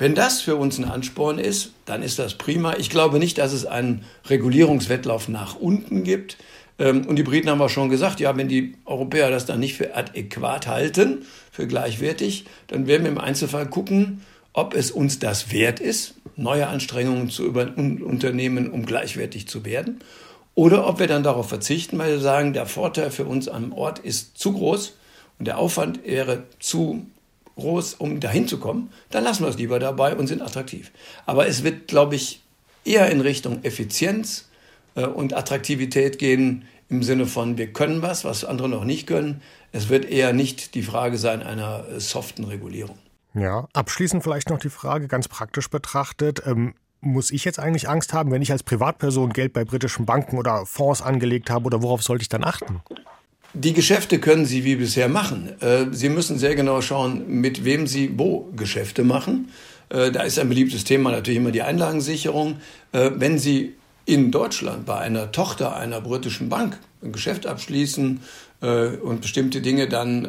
Wenn 0.02 0.16
das 0.16 0.42
für 0.42 0.56
uns 0.56 0.80
ein 0.80 0.86
Ansporn 0.86 1.38
ist, 1.38 1.74
dann 1.86 2.02
ist 2.02 2.18
das 2.18 2.34
prima. 2.34 2.74
Ich 2.80 2.90
glaube 2.90 3.20
nicht, 3.20 3.38
dass 3.38 3.54
es 3.54 3.68
einen 3.68 4.04
Regulierungswettlauf 4.26 5.30
nach 5.30 5.58
unten 5.58 6.04
gibt. 6.04 6.38
Ähm, 6.80 7.06
und 7.06 7.18
die 7.18 7.24
Briten 7.24 7.52
haben 7.52 7.62
auch 7.62 7.70
schon 7.70 7.90
gesagt, 7.90 8.20
ja, 8.20 8.36
wenn 8.36 8.48
die 8.48 8.74
Europäer 8.86 9.30
das 9.30 9.46
dann 9.46 9.60
nicht 9.60 9.76
für 9.76 9.96
adäquat 9.96 10.66
halten, 10.66 11.20
für 11.52 11.68
gleichwertig, 11.68 12.46
dann 12.66 12.88
werden 12.88 13.04
wir 13.04 13.12
im 13.12 13.20
Einzelfall 13.20 13.68
gucken, 13.68 14.24
ob 14.54 14.74
es 14.74 14.90
uns 14.90 15.20
das 15.20 15.52
wert 15.52 15.80
ist, 15.80 16.16
neue 16.36 16.66
Anstrengungen 16.66 17.30
zu 17.30 17.52
unternehmen, 17.52 18.72
um 18.72 18.88
gleichwertig 18.88 19.48
zu 19.48 19.66
werden, 19.66 20.00
oder 20.56 20.88
ob 20.88 21.00
wir 21.00 21.06
dann 21.06 21.22
darauf 21.22 21.48
verzichten, 21.48 22.00
weil 22.00 22.14
wir 22.14 22.20
sagen, 22.20 22.54
der 22.54 22.66
Vorteil 22.66 23.12
für 23.12 23.26
uns 23.26 23.48
am 23.48 23.72
Ort 23.72 24.00
ist 24.00 24.40
zu 24.40 24.54
groß 24.54 24.98
und 25.38 25.46
der 25.46 25.60
Aufwand 25.60 26.04
wäre 26.08 26.46
zu 26.60 27.06
groß, 27.62 27.96
um 27.96 28.20
dahin 28.20 28.48
zu 28.48 28.60
kommen, 28.60 28.92
dann 29.10 29.24
lassen 29.24 29.44
wir 29.44 29.50
es 29.50 29.58
lieber 29.58 29.80
dabei 29.80 30.16
und 30.16 30.28
sind 30.28 30.42
attraktiv. 30.42 30.92
Aber 31.26 31.48
es 31.48 31.64
wird, 31.64 31.88
glaube 31.88 32.16
ich, 32.16 32.42
eher 32.84 33.10
in 33.10 33.22
Richtung 33.22 33.64
Effizienz 33.64 34.50
äh, 34.96 35.06
und 35.06 35.34
Attraktivität 35.34 36.20
gehen 36.20 36.66
im 36.90 37.04
Sinne 37.04 37.26
von, 37.26 37.58
wir 37.58 37.72
können 37.72 38.02
was, 38.02 38.26
was 38.26 38.44
andere 38.44 38.68
noch 38.68 38.84
nicht 38.84 39.08
können. 39.08 39.42
Es 39.72 39.88
wird 39.88 40.06
eher 40.06 40.34
nicht 40.34 40.76
die 40.76 40.84
Frage 40.84 41.18
sein 41.18 41.42
einer 41.42 41.86
äh, 41.88 42.00
soften 42.00 42.44
Regulierung. 42.44 42.98
Ja, 43.34 43.68
abschließend 43.74 44.24
vielleicht 44.24 44.50
noch 44.50 44.60
die 44.60 44.70
Frage, 44.70 45.08
ganz 45.08 45.30
praktisch 45.30 45.70
betrachtet. 45.70 46.44
Ähm, 46.46 46.74
muss 47.00 47.32
ich 47.32 47.46
jetzt 47.46 47.60
eigentlich 47.60 47.90
Angst 47.90 48.14
haben, 48.14 48.32
wenn 48.32 48.42
ich 48.42 48.52
als 48.52 48.64
Privatperson 48.64 49.32
Geld 49.32 49.54
bei 49.54 49.64
britischen 49.64 50.06
Banken 50.06 50.38
oder 50.38 50.66
Fonds 50.66 51.02
angelegt 51.02 51.50
habe 51.50 51.66
oder 51.66 51.82
worauf 51.82 52.04
sollte 52.04 52.22
ich 52.24 52.30
dann 52.30 52.44
achten? 52.44 52.82
Die 53.54 53.74
Geschäfte 53.74 54.20
können 54.20 54.46
Sie 54.46 54.64
wie 54.64 54.78
bisher 54.78 55.10
machen. 55.10 55.50
Äh, 55.62 55.88
Sie 55.92 56.08
müssen 56.08 56.38
sehr 56.38 56.56
genau 56.56 56.82
schauen, 56.82 57.42
mit 57.42 57.66
wem 57.66 57.86
Sie 57.86 58.18
wo 58.18 58.50
Geschäfte 58.56 59.04
machen. 59.04 59.50
Äh, 59.90 60.10
da 60.12 60.22
ist 60.22 60.40
ein 60.40 60.48
beliebtes 60.48 60.86
Thema 60.86 61.12
natürlich 61.12 61.38
immer 61.38 61.52
die 61.52 61.62
Einlagensicherung. 61.62 62.58
Äh, 62.94 63.12
wenn 63.16 63.38
Sie 63.38 63.76
in 64.06 64.32
Deutschland 64.32 64.86
bei 64.86 65.00
einer 65.00 65.34
Tochter 65.34 65.76
einer 65.76 66.00
britischen 66.00 66.48
Bank 66.48 66.80
ein 67.04 67.12
Geschäft 67.12 67.46
abschließen 67.46 68.20
und 68.62 69.22
bestimmte 69.22 69.62
Dinge 69.62 69.88
dann 69.88 70.28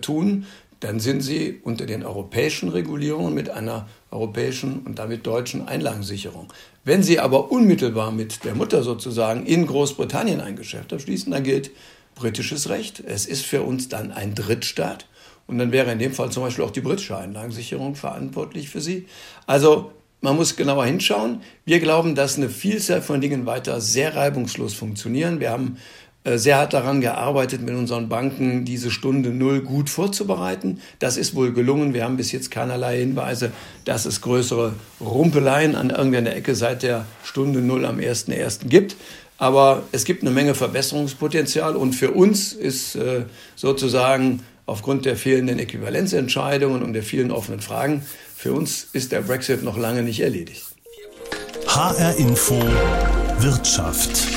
tun, 0.00 0.46
dann 0.80 0.98
sind 0.98 1.20
Sie 1.20 1.60
unter 1.62 1.86
den 1.86 2.04
europäischen 2.04 2.68
Regulierungen 2.70 3.32
mit 3.34 3.48
einer 3.50 3.86
europäischen 4.10 4.80
und 4.80 4.98
damit 4.98 5.26
deutschen 5.26 5.68
Einlagensicherung. 5.68 6.52
Wenn 6.84 7.02
Sie 7.02 7.20
aber 7.20 7.50
unmittelbar 7.50 8.12
mit 8.12 8.44
der 8.44 8.54
Mutter 8.54 8.82
sozusagen 8.82 9.46
in 9.46 9.66
Großbritannien 9.66 10.40
ein 10.40 10.56
Geschäft 10.56 10.92
abschließen, 10.92 11.32
dann 11.32 11.44
gilt 11.44 11.70
britisches 12.14 12.68
Recht. 12.68 13.02
Es 13.06 13.26
ist 13.26 13.44
für 13.44 13.62
uns 13.62 13.88
dann 13.88 14.12
ein 14.12 14.34
Drittstaat. 14.34 15.06
Und 15.46 15.58
dann 15.58 15.72
wäre 15.72 15.92
in 15.92 15.98
dem 15.98 16.12
Fall 16.12 16.30
zum 16.30 16.42
Beispiel 16.42 16.64
auch 16.64 16.70
die 16.70 16.80
britische 16.80 17.16
Einlagensicherung 17.16 17.94
verantwortlich 17.94 18.70
für 18.70 18.80
sie. 18.80 19.06
Also 19.46 19.92
man 20.20 20.36
muss 20.36 20.56
genauer 20.56 20.86
hinschauen. 20.86 21.40
Wir 21.64 21.80
glauben, 21.80 22.14
dass 22.14 22.36
eine 22.36 22.48
Vielzahl 22.48 23.02
von 23.02 23.20
Dingen 23.20 23.44
weiter 23.44 23.80
sehr 23.80 24.14
reibungslos 24.14 24.72
funktionieren. 24.72 25.40
Wir 25.40 25.50
haben 25.50 25.78
äh, 26.24 26.38
sehr 26.38 26.58
hart 26.58 26.72
daran 26.72 27.00
gearbeitet, 27.00 27.62
mit 27.62 27.74
unseren 27.74 28.08
Banken 28.08 28.64
diese 28.64 28.92
Stunde 28.92 29.30
Null 29.30 29.62
gut 29.62 29.90
vorzubereiten. 29.90 30.80
Das 31.00 31.16
ist 31.16 31.34
wohl 31.34 31.52
gelungen. 31.52 31.94
Wir 31.94 32.04
haben 32.04 32.16
bis 32.16 32.30
jetzt 32.30 32.52
keinerlei 32.52 32.98
Hinweise, 32.98 33.50
dass 33.84 34.06
es 34.06 34.20
größere 34.20 34.74
Rumpeleien 35.00 35.74
an 35.74 35.90
irgendeiner 35.90 36.36
Ecke 36.36 36.54
seit 36.54 36.84
der 36.84 37.06
Stunde 37.24 37.60
Null 37.60 37.84
am 37.84 37.98
1.1. 37.98 38.68
gibt. 38.68 38.94
Aber 39.38 39.82
es 39.92 40.04
gibt 40.04 40.22
eine 40.22 40.30
Menge 40.30 40.54
Verbesserungspotenzial 40.54 41.76
und 41.76 41.94
für 41.94 42.12
uns 42.12 42.52
ist 42.52 42.94
äh, 42.94 43.24
sozusagen 43.56 44.42
aufgrund 44.66 45.04
der 45.04 45.16
fehlenden 45.16 45.58
Äquivalenzentscheidungen 45.58 46.82
und 46.82 46.92
der 46.92 47.02
vielen 47.02 47.30
offenen 47.30 47.60
Fragen, 47.60 48.06
für 48.36 48.52
uns 48.52 48.88
ist 48.92 49.12
der 49.12 49.22
Brexit 49.22 49.62
noch 49.62 49.76
lange 49.76 50.02
nicht 50.02 50.20
erledigt. 50.20 50.64
HR 51.66 52.16
Info 52.16 52.60
Wirtschaft. 53.38 54.28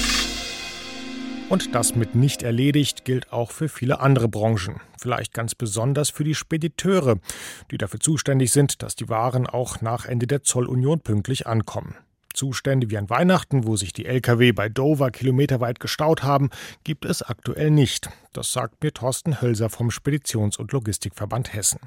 Und 1.47 1.75
das 1.75 1.95
mit 1.95 2.15
nicht 2.15 2.41
erledigt 2.41 3.05
gilt 3.05 3.31
auch 3.31 3.51
für 3.51 3.69
viele 3.69 3.99
andere 3.99 4.27
Branchen. 4.27 4.81
Vielleicht 4.99 5.33
ganz 5.33 5.53
besonders 5.53 6.09
für 6.09 6.23
die 6.23 6.33
Spediteure, 6.33 7.17
die 7.69 7.77
dafür 7.77 7.99
zuständig 7.99 8.51
sind, 8.51 8.81
dass 8.81 8.95
die 8.95 9.09
Waren 9.09 9.45
auch 9.45 9.81
nach 9.81 10.05
Ende 10.05 10.25
der 10.25 10.41
Zollunion 10.41 11.01
pünktlich 11.01 11.45
ankommen. 11.45 11.95
Zustände 12.35 12.89
wie 12.89 12.97
an 12.97 13.09
Weihnachten, 13.09 13.65
wo 13.65 13.75
sich 13.75 13.93
die 13.93 14.05
Lkw 14.05 14.51
bei 14.51 14.69
Dover 14.69 15.09
kilometerweit 15.11 15.79
gestaut 15.79 16.23
haben, 16.23 16.49
gibt 16.83 17.05
es 17.05 17.21
aktuell 17.21 17.71
nicht. 17.71 18.09
Das 18.33 18.51
sagt 18.51 18.83
mir 18.83 18.93
Thorsten 18.93 19.41
Hölser 19.41 19.69
vom 19.69 19.89
Speditions- 19.89 20.57
und 20.57 20.71
Logistikverband 20.71 21.53
Hessen. 21.53 21.79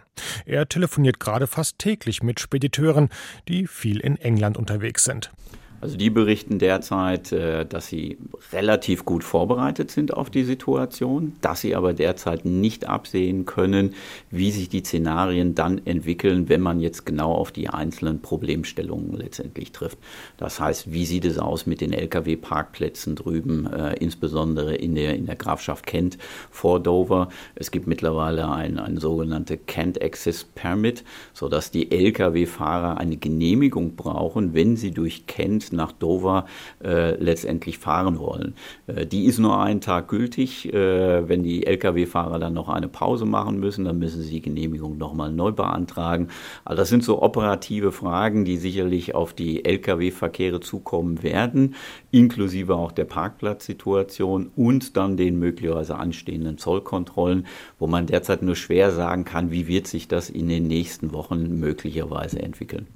Er 0.47 0.69
telefoniert 0.69 1.21
gerade 1.21 1.47
fast 1.47 1.78
täglich 1.78 2.23
mit 2.23 2.40
Spediteuren, 2.40 3.11
die 3.49 3.67
viel 3.67 4.00
in 4.00 4.17
England 4.17 4.57
unterwegs 4.57 5.05
sind. 5.05 5.31
Also 5.80 5.97
die 5.97 6.11
berichten 6.11 6.58
derzeit, 6.58 7.30
äh, 7.30 7.64
dass 7.64 7.87
sie 7.87 8.18
relativ 8.52 9.04
gut 9.04 9.23
vorbereitet 9.23 9.92
sind 9.92 10.12
auf 10.12 10.28
die 10.28 10.42
Situation, 10.42 11.35
dass 11.40 11.61
sie 11.61 11.76
aber 11.76 11.92
derzeit 11.92 12.44
nicht 12.44 12.88
absehen 12.88 13.47
können, 13.47 13.94
wie 14.30 14.50
sich 14.50 14.68
die 14.68 14.80
Szenarien 14.80 15.54
dann 15.54 15.80
entwickeln, 15.87 16.49
wenn 16.49 16.62
man 16.62 16.80
jetzt 16.80 17.06
genau 17.06 17.32
auf 17.32 17.52
die 17.52 17.68
einzelnen 17.68 18.20
Problemstellungen 18.20 19.16
letztendlich 19.16 19.70
trifft. 19.70 19.99
Das 20.37 20.58
heißt, 20.58 20.92
wie 20.92 21.06
sieht 21.06 21.25
es 21.25 21.38
aus 21.38 21.66
mit 21.66 21.80
den 21.80 21.92
Lkw-Parkplätzen 21.92 23.14
drüben, 23.14 23.73
äh, 23.73 23.94
insbesondere 24.00 24.75
in 24.75 24.97
der, 24.97 25.14
in 25.14 25.26
der 25.26 25.37
Grafschaft 25.37 25.87
Kent 25.87 26.18
vor 26.50 26.80
Dover. 26.80 27.28
Es 27.54 27.70
gibt 27.70 27.87
mittlerweile 27.87 28.50
ein, 28.50 28.80
ein 28.80 28.99
sogenannte 28.99 29.56
Kent 29.56 30.02
Access 30.02 30.42
Permit, 30.42 31.04
sodass 31.35 31.70
die 31.70 31.92
Lkw-Fahrer 31.92 32.99
eine 32.99 33.16
Genehmigung 33.16 33.94
brauchen, 33.94 34.54
wenn 34.54 34.76
sie 34.76 34.90
durch 34.90 35.26
Kent 35.26 35.67
nach 35.72 35.92
Dover 35.92 36.46
äh, 36.82 37.14
letztendlich 37.22 37.78
fahren 37.78 38.18
wollen. 38.18 38.54
Äh, 38.87 39.06
die 39.06 39.25
ist 39.25 39.38
nur 39.38 39.60
einen 39.60 39.80
Tag 39.80 40.08
gültig. 40.08 40.72
Äh, 40.72 41.28
wenn 41.28 41.42
die 41.42 41.66
Lkw-Fahrer 41.66 42.38
dann 42.38 42.54
noch 42.54 42.68
eine 42.68 42.88
Pause 42.88 43.25
machen 43.25 43.60
müssen, 43.60 43.84
dann 43.84 43.98
müssen 43.98 44.22
sie 44.22 44.30
die 44.30 44.42
Genehmigung 44.42 44.98
nochmal 44.98 45.32
neu 45.32 45.52
beantragen. 45.52 46.28
Also 46.64 46.80
das 46.80 46.88
sind 46.88 47.04
so 47.04 47.22
operative 47.22 47.92
Fragen, 47.92 48.44
die 48.44 48.56
sicherlich 48.56 49.14
auf 49.14 49.32
die 49.32 49.64
Lkw-Verkehre 49.64 50.60
zukommen 50.60 51.22
werden, 51.22 51.75
inklusive 52.10 52.75
auch 52.75 52.92
der 52.92 53.04
Parkplatzsituation 53.04 54.50
und 54.56 54.96
dann 54.96 55.16
den 55.16 55.38
möglicherweise 55.38 55.96
anstehenden 55.96 56.58
Zollkontrollen, 56.58 57.46
wo 57.78 57.87
man 57.87 58.06
derzeit 58.06 58.42
nur 58.42 58.56
schwer 58.56 58.90
sagen 58.90 59.25
kann, 59.25 59.50
wie 59.50 59.66
wird 59.66 59.87
sich 59.87 60.08
das 60.08 60.30
in 60.30 60.48
den 60.48 60.66
nächsten 60.66 61.12
Wochen 61.12 61.58
möglicherweise 61.58 62.40
entwickeln. 62.40 62.87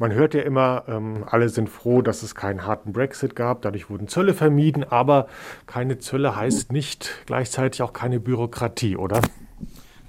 Man 0.00 0.14
hört 0.14 0.32
ja 0.32 0.40
immer, 0.40 0.84
ähm, 0.88 1.24
alle 1.26 1.50
sind 1.50 1.68
froh, 1.68 2.00
dass 2.00 2.22
es 2.22 2.34
keinen 2.34 2.64
harten 2.64 2.94
Brexit 2.94 3.36
gab, 3.36 3.60
dadurch 3.60 3.90
wurden 3.90 4.08
Zölle 4.08 4.32
vermieden, 4.32 4.82
aber 4.82 5.26
keine 5.66 5.98
Zölle 5.98 6.36
heißt 6.36 6.72
nicht 6.72 7.26
gleichzeitig 7.26 7.82
auch 7.82 7.92
keine 7.92 8.18
Bürokratie, 8.18 8.96
oder? 8.96 9.20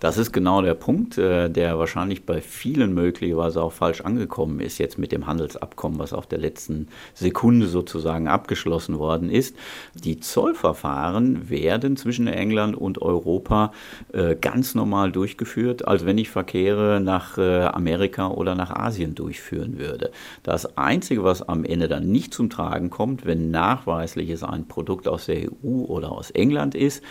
Das 0.01 0.17
ist 0.17 0.31
genau 0.33 0.63
der 0.63 0.73
Punkt, 0.73 1.19
äh, 1.19 1.47
der 1.47 1.77
wahrscheinlich 1.77 2.25
bei 2.25 2.41
vielen 2.41 2.95
möglicherweise 2.95 3.61
auch 3.61 3.71
falsch 3.71 4.01
angekommen 4.01 4.59
ist, 4.59 4.79
jetzt 4.79 4.97
mit 4.97 5.11
dem 5.11 5.27
Handelsabkommen, 5.27 5.99
was 5.99 6.11
auf 6.11 6.25
der 6.25 6.39
letzten 6.39 6.87
Sekunde 7.13 7.67
sozusagen 7.67 8.27
abgeschlossen 8.27 8.97
worden 8.97 9.29
ist. 9.29 9.55
Die 9.93 10.19
Zollverfahren 10.19 11.51
werden 11.51 11.97
zwischen 11.97 12.25
England 12.25 12.75
und 12.75 12.99
Europa 12.99 13.73
äh, 14.11 14.35
ganz 14.35 14.73
normal 14.73 15.11
durchgeführt, 15.11 15.87
als 15.87 16.03
wenn 16.03 16.17
ich 16.17 16.31
Verkehre 16.31 16.99
nach 16.99 17.37
äh, 17.37 17.65
Amerika 17.65 18.29
oder 18.29 18.55
nach 18.55 18.71
Asien 18.71 19.13
durchführen 19.13 19.77
würde. 19.77 20.09
Das 20.41 20.79
Einzige, 20.79 21.23
was 21.23 21.47
am 21.47 21.63
Ende 21.63 21.87
dann 21.87 22.11
nicht 22.11 22.33
zum 22.33 22.49
Tragen 22.49 22.89
kommt, 22.89 23.27
wenn 23.27 23.51
nachweislich 23.51 24.31
es 24.31 24.41
ein 24.41 24.67
Produkt 24.67 25.07
aus 25.07 25.27
der 25.27 25.43
EU 25.43 25.85
oder 25.85 26.11
aus 26.11 26.31
England 26.31 26.73
ist, 26.73 27.03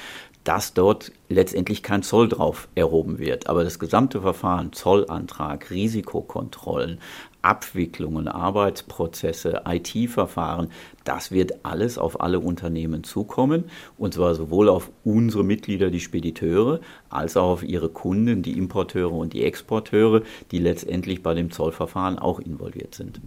dass 0.44 0.72
dort 0.72 1.12
letztendlich 1.28 1.82
kein 1.82 2.02
Zoll 2.02 2.28
drauf 2.28 2.68
erhoben 2.74 3.18
wird. 3.18 3.48
Aber 3.48 3.62
das 3.62 3.78
gesamte 3.78 4.20
Verfahren, 4.22 4.72
Zollantrag, 4.72 5.70
Risikokontrollen, 5.70 6.98
Abwicklungen, 7.42 8.28
Arbeitsprozesse, 8.28 9.62
IT-Verfahren, 9.66 10.70
das 11.04 11.30
wird 11.30 11.64
alles 11.64 11.98
auf 11.98 12.20
alle 12.20 12.40
Unternehmen 12.40 13.04
zukommen. 13.04 13.64
Und 13.98 14.14
zwar 14.14 14.34
sowohl 14.34 14.68
auf 14.68 14.90
unsere 15.04 15.44
Mitglieder, 15.44 15.90
die 15.90 16.00
Spediteure, 16.00 16.80
als 17.08 17.36
auch 17.36 17.50
auf 17.50 17.62
ihre 17.62 17.88
Kunden, 17.88 18.42
die 18.42 18.58
Importeure 18.58 19.12
und 19.12 19.32
die 19.32 19.44
Exporteure, 19.44 20.22
die 20.50 20.58
letztendlich 20.58 21.22
bei 21.22 21.34
dem 21.34 21.50
Zollverfahren 21.50 22.18
auch 22.18 22.40
involviert 22.40 22.94
sind. 22.94 23.20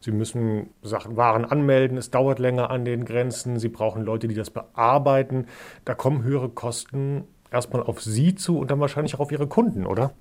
Sie 0.00 0.12
müssen 0.12 0.70
Sachen, 0.82 1.16
Waren 1.18 1.44
anmelden, 1.44 1.98
es 1.98 2.10
dauert 2.10 2.38
länger 2.38 2.70
an 2.70 2.86
den 2.86 3.04
Grenzen, 3.04 3.58
Sie 3.58 3.68
brauchen 3.68 4.02
Leute, 4.02 4.28
die 4.28 4.34
das 4.34 4.48
bearbeiten. 4.48 5.46
Da 5.84 5.94
kommen 5.94 6.22
höhere 6.22 6.48
Kosten 6.48 7.24
erstmal 7.50 7.82
auf 7.82 8.00
Sie 8.00 8.34
zu 8.34 8.58
und 8.58 8.70
dann 8.70 8.80
wahrscheinlich 8.80 9.14
auch 9.14 9.20
auf 9.20 9.32
Ihre 9.32 9.46
Kunden, 9.46 9.84
oder? 9.84 10.14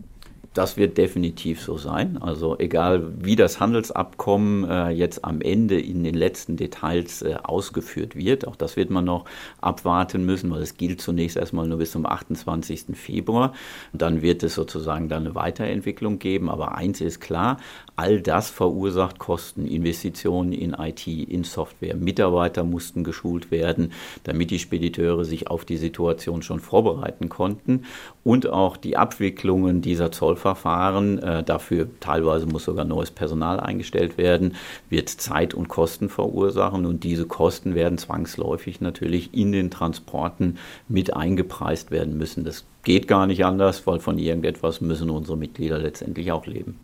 Das 0.56 0.77
wird 0.77 0.98
definitiv 0.98 1.62
so 1.62 1.77
sein. 1.77 2.18
Also 2.20 2.58
egal 2.58 3.13
wie 3.24 3.36
das 3.36 3.60
Handelsabkommen 3.60 4.68
äh, 4.68 4.89
jetzt 4.89 5.24
am 5.24 5.41
Ende 5.41 5.79
in 5.79 6.03
den 6.03 6.15
letzten 6.15 6.58
Details 6.58 7.22
äh, 7.22 7.36
ausgeführt 7.44 8.15
wird, 8.15 8.48
auch 8.48 8.56
das 8.56 8.75
wird 8.75 8.89
man 8.89 9.06
noch 9.06 9.25
abwarten 9.62 10.25
müssen, 10.25 10.50
weil 10.50 10.63
es 10.63 10.75
gilt 10.75 11.01
zunächst 11.01 11.38
erstmal 11.38 11.68
nur 11.68 11.77
bis 11.77 11.91
zum 11.91 12.06
28. 12.06 12.86
Februar. 12.94 13.53
Dann 13.94 14.24
wird 14.24 14.41
es 14.41 14.56
sozusagen 14.56 15.08
dann 15.08 15.27
eine 15.27 15.36
Weiterentwicklung 15.36 16.18
geben. 16.18 16.50
Aber 16.50 16.75
eins 16.75 17.00
ist 17.00 17.20
klar, 17.20 17.58
all 17.96 18.20
das 18.20 18.50
verursacht 18.50 19.20
Kosten, 19.20 19.68
Investitionen 19.68 20.51
in 20.51 20.74
IT, 20.74 21.06
in 21.06 21.44
Software. 21.44 21.96
Mitarbeiter 21.96 22.63
mussten 22.63 23.03
geschult 23.03 23.51
werden, 23.51 23.91
damit 24.24 24.50
die 24.50 24.60
Spediteure 24.60 25.25
sich 25.25 25.48
auf 25.48 25.63
die 25.63 25.77
Situation 25.77 26.41
schon 26.41 26.60
vorbereiten 26.60 27.29
konnten. 27.29 27.86
Und 28.30 28.48
auch 28.48 28.78
die 28.78 28.96
Abwicklungen 28.96 29.82
dieser 29.82 30.12
Zollverfahren, 30.12 31.18
äh, 31.18 31.42
dafür 31.44 31.88
teilweise 32.00 32.46
muss 32.46 32.64
sogar 32.64 32.86
neues 32.86 33.10
Personal 33.10 33.60
eingestellt 33.60 34.20
werden, 34.20 34.56
wird 34.88 35.10
Zeit 35.10 35.56
und 35.56 35.68
Kosten 35.68 36.10
verursachen. 36.10 36.86
Und 36.86 37.04
diese 37.04 37.26
Kosten 37.26 37.74
werden 37.74 37.98
zwangsläufig 37.98 38.82
natürlich 38.82 39.34
in 39.34 39.52
den 39.52 39.72
Transporten 39.72 40.60
mit 40.88 41.16
eingepreist 41.16 41.90
werden 41.90 42.20
müssen. 42.20 42.44
Das 42.44 42.66
geht 42.84 43.08
gar 43.08 43.26
nicht 43.26 43.46
anders, 43.46 43.88
weil 43.88 43.98
von 43.98 44.20
irgendetwas 44.20 44.80
müssen 44.80 45.10
unsere 45.10 45.36
Mitglieder 45.36 45.80
letztendlich 45.80 46.32
auch 46.32 46.46
leben. 46.46 46.80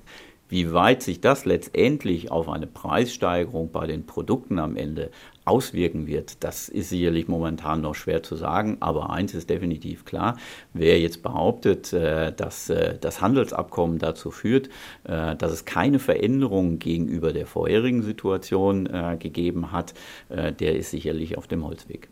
Wie 0.47 0.73
weit 0.73 1.01
sich 1.01 1.21
das 1.21 1.45
letztendlich 1.45 2.29
auf 2.29 2.49
eine 2.49 2.67
Preissteigerung 2.67 3.71
bei 3.71 3.87
den 3.87 4.05
Produkten 4.05 4.59
am 4.59 4.75
Ende 4.75 5.09
auswirken 5.43 6.05
wird, 6.05 6.43
das 6.43 6.69
ist 6.69 6.89
sicherlich 6.89 7.27
momentan 7.27 7.81
noch 7.81 7.95
schwer 7.95 8.21
zu 8.21 8.35
sagen. 8.35 8.77
Aber 8.79 9.09
eins 9.09 9.33
ist 9.33 9.49
definitiv 9.49 10.05
klar, 10.05 10.37
wer 10.73 10.99
jetzt 10.99 11.23
behauptet, 11.23 11.93
äh, 11.93 12.31
dass 12.31 12.69
äh, 12.69 12.97
das 12.99 13.21
Handelsabkommen 13.21 13.97
dazu 13.97 14.29
führt, 14.29 14.69
äh, 15.03 15.35
dass 15.35 15.51
es 15.51 15.65
keine 15.65 15.97
Veränderungen 15.97 16.77
gegenüber 16.77 17.33
der 17.33 17.47
vorherigen 17.47 18.03
Situation 18.03 18.87
gegeben 19.19 19.71
hat, 19.71 19.93
der 20.29 20.75
ist 20.75 20.91
sicherlich 20.91 21.37
auf 21.37 21.47
dem 21.47 21.65
Holzweg 21.65 22.09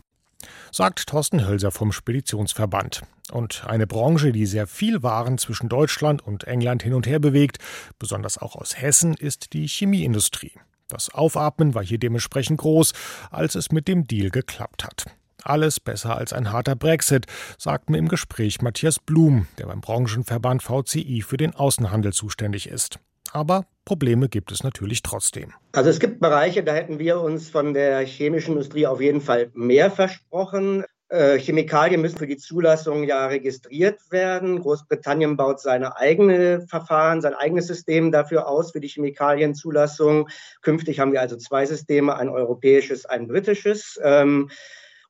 sagt 0.71 1.07
Thorsten 1.07 1.47
Hölser 1.47 1.71
vom 1.71 1.91
Speditionsverband. 1.91 3.01
Und 3.31 3.65
eine 3.65 3.87
Branche, 3.87 4.31
die 4.31 4.45
sehr 4.45 4.67
viel 4.67 5.03
Waren 5.03 5.37
zwischen 5.37 5.69
Deutschland 5.69 6.21
und 6.21 6.45
England 6.45 6.83
hin 6.83 6.93
und 6.93 7.07
her 7.07 7.19
bewegt, 7.19 7.57
besonders 7.99 8.37
auch 8.37 8.55
aus 8.55 8.79
Hessen, 8.81 9.13
ist 9.13 9.53
die 9.53 9.67
Chemieindustrie. 9.67 10.53
Das 10.87 11.13
Aufatmen 11.13 11.73
war 11.73 11.83
hier 11.83 11.97
dementsprechend 11.97 12.59
groß, 12.59 12.93
als 13.31 13.55
es 13.55 13.71
mit 13.71 13.87
dem 13.87 14.05
Deal 14.05 14.29
geklappt 14.29 14.83
hat. 14.83 15.05
Alles 15.43 15.79
besser 15.79 16.15
als 16.15 16.31
ein 16.31 16.51
harter 16.51 16.75
Brexit, 16.75 17.25
sagt 17.57 17.89
mir 17.89 17.97
im 17.97 18.07
Gespräch 18.07 18.61
Matthias 18.61 18.99
Blum, 18.99 19.47
der 19.57 19.65
beim 19.65 19.81
Branchenverband 19.81 20.63
VCI 20.63 21.21
für 21.21 21.37
den 21.37 21.55
Außenhandel 21.55 22.13
zuständig 22.13 22.67
ist 22.67 22.99
aber 23.33 23.65
Probleme 23.85 24.29
gibt 24.29 24.51
es 24.51 24.63
natürlich 24.63 25.03
trotzdem. 25.03 25.53
Also 25.73 25.89
es 25.89 25.99
gibt 25.99 26.19
Bereiche, 26.19 26.63
da 26.63 26.73
hätten 26.73 26.99
wir 26.99 27.19
uns 27.19 27.49
von 27.49 27.73
der 27.73 27.99
chemischen 28.05 28.53
Industrie 28.53 28.87
auf 28.87 29.01
jeden 29.01 29.21
Fall 29.21 29.51
mehr 29.53 29.91
versprochen. 29.91 30.85
Äh, 31.09 31.37
Chemikalien 31.37 32.01
müssen 32.01 32.17
für 32.17 32.27
die 32.27 32.37
Zulassung 32.37 33.03
ja 33.03 33.27
registriert 33.27 33.99
werden. 34.09 34.59
Großbritannien 34.61 35.37
baut 35.37 35.59
seine 35.59 35.97
eigene 35.97 36.65
Verfahren, 36.67 37.21
sein 37.21 37.35
eigenes 37.35 37.67
System 37.67 38.11
dafür 38.11 38.47
aus 38.47 38.71
für 38.71 38.79
die 38.79 38.87
Chemikalienzulassung. 38.87 40.27
Künftig 40.61 40.99
haben 40.99 41.11
wir 41.11 41.21
also 41.21 41.37
zwei 41.37 41.65
Systeme, 41.65 42.15
ein 42.15 42.29
europäisches, 42.29 43.05
ein 43.05 43.27
britisches. 43.27 43.99
Ähm, 44.01 44.49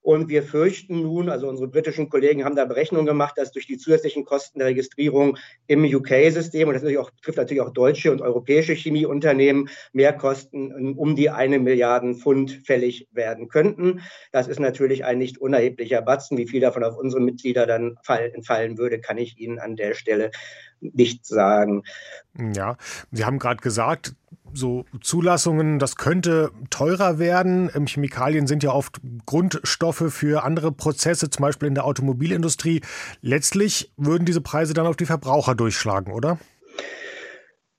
und 0.03 0.27
wir 0.27 0.43
fürchten 0.43 1.01
nun, 1.01 1.29
also 1.29 1.48
unsere 1.48 1.69
britischen 1.69 2.10
Kollegen 2.10 2.43
haben 2.43 2.57
da 2.57 2.65
Berechnungen 2.65 3.05
gemacht, 3.05 3.38
dass 3.38 3.51
durch 3.53 3.67
die 3.67 3.77
zusätzlichen 3.77 4.25
Kosten 4.25 4.60
der 4.60 4.67
Registrierung 4.67 5.38
im 5.67 5.83
UK-System, 5.86 6.67
und 6.67 6.74
das 6.74 6.83
natürlich 6.83 7.00
auch, 7.00 7.10
betrifft 7.12 7.38
natürlich 7.38 7.62
auch 7.62 7.72
deutsche 7.72 8.12
und 8.12 8.22
europäische 8.22 8.74
Chemieunternehmen, 8.74 9.69
Mehrkosten 9.93 10.95
um 10.98 11.15
die 11.15 11.29
eine 11.29 11.57
Milliarde 11.57 12.15
Pfund 12.15 12.51
fällig 12.65 13.07
werden 13.13 13.48
könnten. 13.48 14.01
Das 14.33 14.48
ist 14.48 14.60
natürlich 14.60 15.05
ein 15.05 15.19
nicht 15.19 15.38
unerheblicher 15.38 16.01
Batzen. 16.01 16.38
Wie 16.38 16.48
viel 16.48 16.60
davon 16.60 16.83
auf 16.83 16.98
unsere 16.98 17.22
Mitglieder 17.22 17.65
dann 17.65 17.98
entfallen 18.07 18.77
würde, 18.77 19.00
kann 19.00 19.17
ich 19.17 19.39
Ihnen 19.39 19.60
an 19.60 19.77
der 19.77 19.93
Stelle 19.93 20.31
nicht 20.81 21.25
sagen. 21.25 21.83
Ja, 22.53 22.75
Sie 23.12 23.24
haben 23.24 23.39
gerade 23.39 23.62
gesagt, 23.62 24.15
so 24.53 24.86
Zulassungen, 25.01 25.79
das 25.79 25.95
könnte 25.95 26.51
teurer 26.69 27.19
werden. 27.19 27.69
Ähm, 27.74 27.88
Chemikalien 27.88 28.48
sind 28.48 28.63
ja 28.63 28.72
oft 28.72 29.00
Grundstoffe 29.25 30.05
für 30.10 30.43
andere 30.43 30.72
Prozesse, 30.72 31.29
zum 31.29 31.43
Beispiel 31.43 31.67
in 31.67 31.75
der 31.75 31.86
Automobilindustrie. 31.86 32.81
Letztlich 33.22 33.91
würden 33.98 34.25
diese 34.25 34.41
Preise 34.41 34.74
dann 34.74 34.88
auf 34.88 34.95
die 34.95 35.05
Verbraucher 35.05 35.55
durchschlagen, 35.55 36.13
oder? 36.13 36.38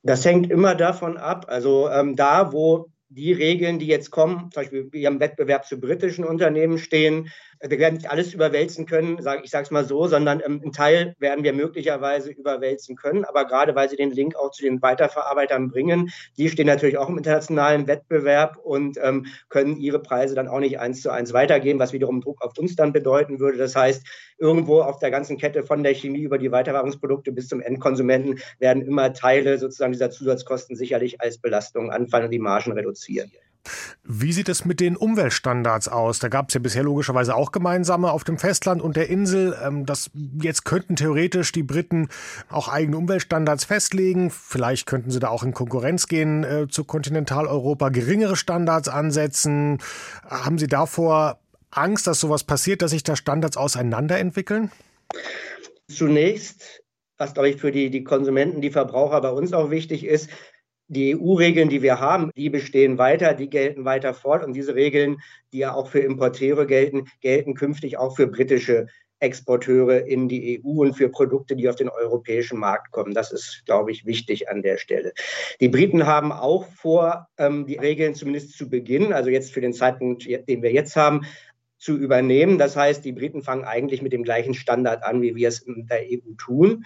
Das 0.03 0.25
hängt 0.25 0.51
immer 0.51 0.75
davon 0.75 1.17
ab. 1.17 1.47
Also 1.49 1.89
ähm, 1.89 2.15
da, 2.15 2.53
wo 2.53 2.91
die 3.09 3.33
Regeln, 3.33 3.79
die 3.79 3.87
jetzt 3.87 4.11
kommen, 4.11 4.51
zum 4.51 4.63
Beispiel 4.63 4.89
wir 4.93 5.09
im 5.09 5.21
Wettbewerb 5.21 5.67
zu 5.67 5.81
britischen 5.81 6.25
Unternehmen 6.25 6.79
stehen, 6.79 7.31
wir 7.69 7.79
werden 7.79 7.95
nicht 7.95 8.11
alles 8.11 8.35
überwälzen 8.35 8.87
können, 8.87 9.19
ich 9.43 9.51
sage 9.51 9.65
es 9.65 9.71
mal 9.71 9.85
so, 9.85 10.07
sondern 10.07 10.41
ähm, 10.45 10.61
einen 10.63 10.73
Teil 10.73 11.15
werden 11.19 11.45
wir 11.45 11.53
möglicherweise 11.53 12.31
überwälzen 12.31 12.97
können. 12.97 13.25
Aber 13.25 13.47
gerade 13.47 13.75
weil 13.75 13.89
Sie 13.89 13.97
den 13.97 14.11
Link 14.11 14.37
auch 14.37 14.51
zu 14.51 14.63
den 14.63 14.83
Weiterverarbeitern 14.83 15.69
bringen, 15.69 16.11
die 16.37 16.49
stehen 16.49 16.67
natürlich 16.67 16.99
auch 16.99 17.09
im 17.09 17.17
internationalen 17.17 17.87
Wettbewerb 17.87 18.59
und 18.63 18.99
ähm, 19.03 19.27
können 19.49 19.77
ihre 19.77 20.01
Preise 20.01 20.35
dann 20.35 20.49
auch 20.49 20.61
nicht 20.61 20.79
eins 20.79 21.01
zu 21.01 21.11
eins 21.11 21.33
weitergeben, 21.33 21.79
was 21.79 21.93
wiederum 21.93 22.21
Druck 22.21 22.43
auf 22.43 22.57
uns 22.59 22.77
dann 22.77 22.93
bedeuten 22.93 23.41
würde. 23.41 23.59
Das 23.59 23.75
heißt, 23.75 24.05
irgendwo 24.39 24.83
auf 24.83 24.99
der 24.99 25.11
ganzen 25.11 25.39
Kette 25.39 25.63
von 25.63 25.83
der 25.83 25.95
Chemie 25.95 26.21
über 26.21 26.39
die 26.39 26.53
Weiterverarbeitungsprodukte 26.53 27.33
bis 27.33 27.49
zum 27.49 27.61
Endkonsumenten 27.61 28.41
werden 28.59 28.87
immer 28.87 29.13
Teile 29.13 29.59
sozusagen 29.59 29.93
dieser 29.93 30.11
Zusatzkosten 30.11 30.77
sicherlich 30.77 31.21
als 31.21 31.39
Belastung 31.39 31.91
anfallen 31.91 32.27
und 32.27 32.31
die 32.31 32.39
Margen 32.39 32.73
reduzieren. 32.73 33.31
Wie 34.03 34.33
sieht 34.33 34.49
es 34.49 34.65
mit 34.65 34.81
den 34.81 34.97
Umweltstandards 34.97 35.89
aus? 35.89 36.19
Da 36.19 36.29
gab 36.29 36.49
es 36.49 36.55
ja 36.55 36.61
bisher 36.61 36.83
logischerweise 36.83 37.35
auch 37.35 37.53
gemeinsame 37.53 38.11
auf 38.11 38.25
dem 38.25 38.39
Festland 38.39 38.83
und 38.83 38.97
der 38.97 39.09
Insel. 39.09 39.57
Ähm, 39.63 39.87
das, 39.87 40.11
jetzt 40.41 40.65
könnten 40.65 40.97
theoretisch 40.97 41.53
die 41.53 41.63
Briten 41.63 42.09
auch 42.49 42.69
eigene 42.69 42.97
Umweltstandards 42.97 43.65
festlegen. 43.65 44.31
Vielleicht 44.31 44.87
könnten 44.87 45.11
sie 45.11 45.21
da 45.21 45.29
auch 45.29 45.43
in 45.43 45.53
Konkurrenz 45.53 46.09
gehen 46.09 46.45
äh, 46.45 46.69
zu 46.69 46.85
Kontinentaleuropa, 46.85 47.89
geringere 47.89 48.37
Standards 48.37 48.89
ansetzen. 48.89 49.79
Haben 50.29 50.59
Sie 50.59 50.67
davor 50.67 51.39
Angst, 51.71 52.07
dass 52.07 52.21
sowas 52.21 52.45
passiert, 52.45 52.83
dass 52.83 52.91
sich 52.91 53.03
da 53.03 53.17
Standards 53.17 53.57
auseinanderentwickeln? 53.57 54.71
Zunächst 55.89 56.85
was, 57.19 57.35
glaube 57.35 57.49
ich, 57.49 57.57
für 57.61 57.73
die, 57.73 57.91
die 57.91 58.05
Konsumenten, 58.05 58.61
die 58.61 58.71
Verbraucher 58.71 59.21
bei 59.21 59.31
uns 59.31 59.53
auch 59.53 59.71
wichtig 59.71 60.05
ist, 60.05 60.31
die 60.89 61.17
EU-Regeln, 61.17 61.69
die 61.69 61.83
wir 61.83 62.01
haben, 62.01 62.31
die 62.37 62.51
bestehen 62.51 62.99
weiter, 62.99 63.35
die 63.35 63.49
gelten 63.49 63.85
weiter 63.85 64.15
fort. 64.15 64.45
Und 64.45 64.53
diese 64.53 64.75
Regeln, 64.75 65.17
die 65.53 65.59
ja 65.59 65.75
auch 65.75 65.89
für 65.89 66.01
Importeure 66.01 66.67
gelten, 66.67 67.07
gelten 67.21 67.55
künftig 67.55 67.97
auch 67.97 68.17
für 68.17 68.27
britische 68.27 68.87
Exporteure 69.21 70.07
in 70.07 70.29
die 70.29 70.61
EU 70.61 70.83
und 70.83 70.95
für 70.95 71.09
Produkte, 71.09 71.57
die 71.57 71.69
auf 71.69 71.77
den 71.77 71.89
europäischen 71.89 72.59
Markt 72.59 72.93
kommen. 72.93 73.15
Das 73.15 73.33
ist, 73.33 73.63
glaube 73.65 73.91
ich, 73.91 74.05
wichtig 74.05 74.49
an 74.51 74.63
der 74.63 74.77
Stelle. 74.77 75.13
Die 75.61 75.69
Briten 75.69 76.07
haben 76.07 76.31
auch 76.31 76.67
vor, 76.67 77.29
ähm, 77.39 77.67
die 77.67 77.77
Regeln 77.77 78.15
zumindest 78.15 78.57
zu 78.57 78.69
Beginn, 78.69 79.13
also 79.13 79.31
jetzt 79.31 79.53
für 79.53 79.61
den 79.61 79.73
Zeitpunkt, 79.73 80.27
den 80.27 80.63
wir 80.63 80.73
jetzt 80.73 80.97
haben, 80.97 81.23
zu 81.79 81.97
übernehmen. 81.97 82.59
Das 82.59 82.77
heißt, 82.77 83.05
die 83.05 83.13
Briten 83.13 83.43
fangen 83.43 83.65
eigentlich 83.65 84.03
mit 84.03 84.13
dem 84.13 84.25
gleichen 84.25 84.55
Standard 84.55 85.03
an, 85.03 85.23
wie 85.23 85.35
wir 85.35 85.49
es 85.49 85.61
in 85.61 85.87
der 85.87 86.01
EU 86.03 86.35
tun. 86.39 86.85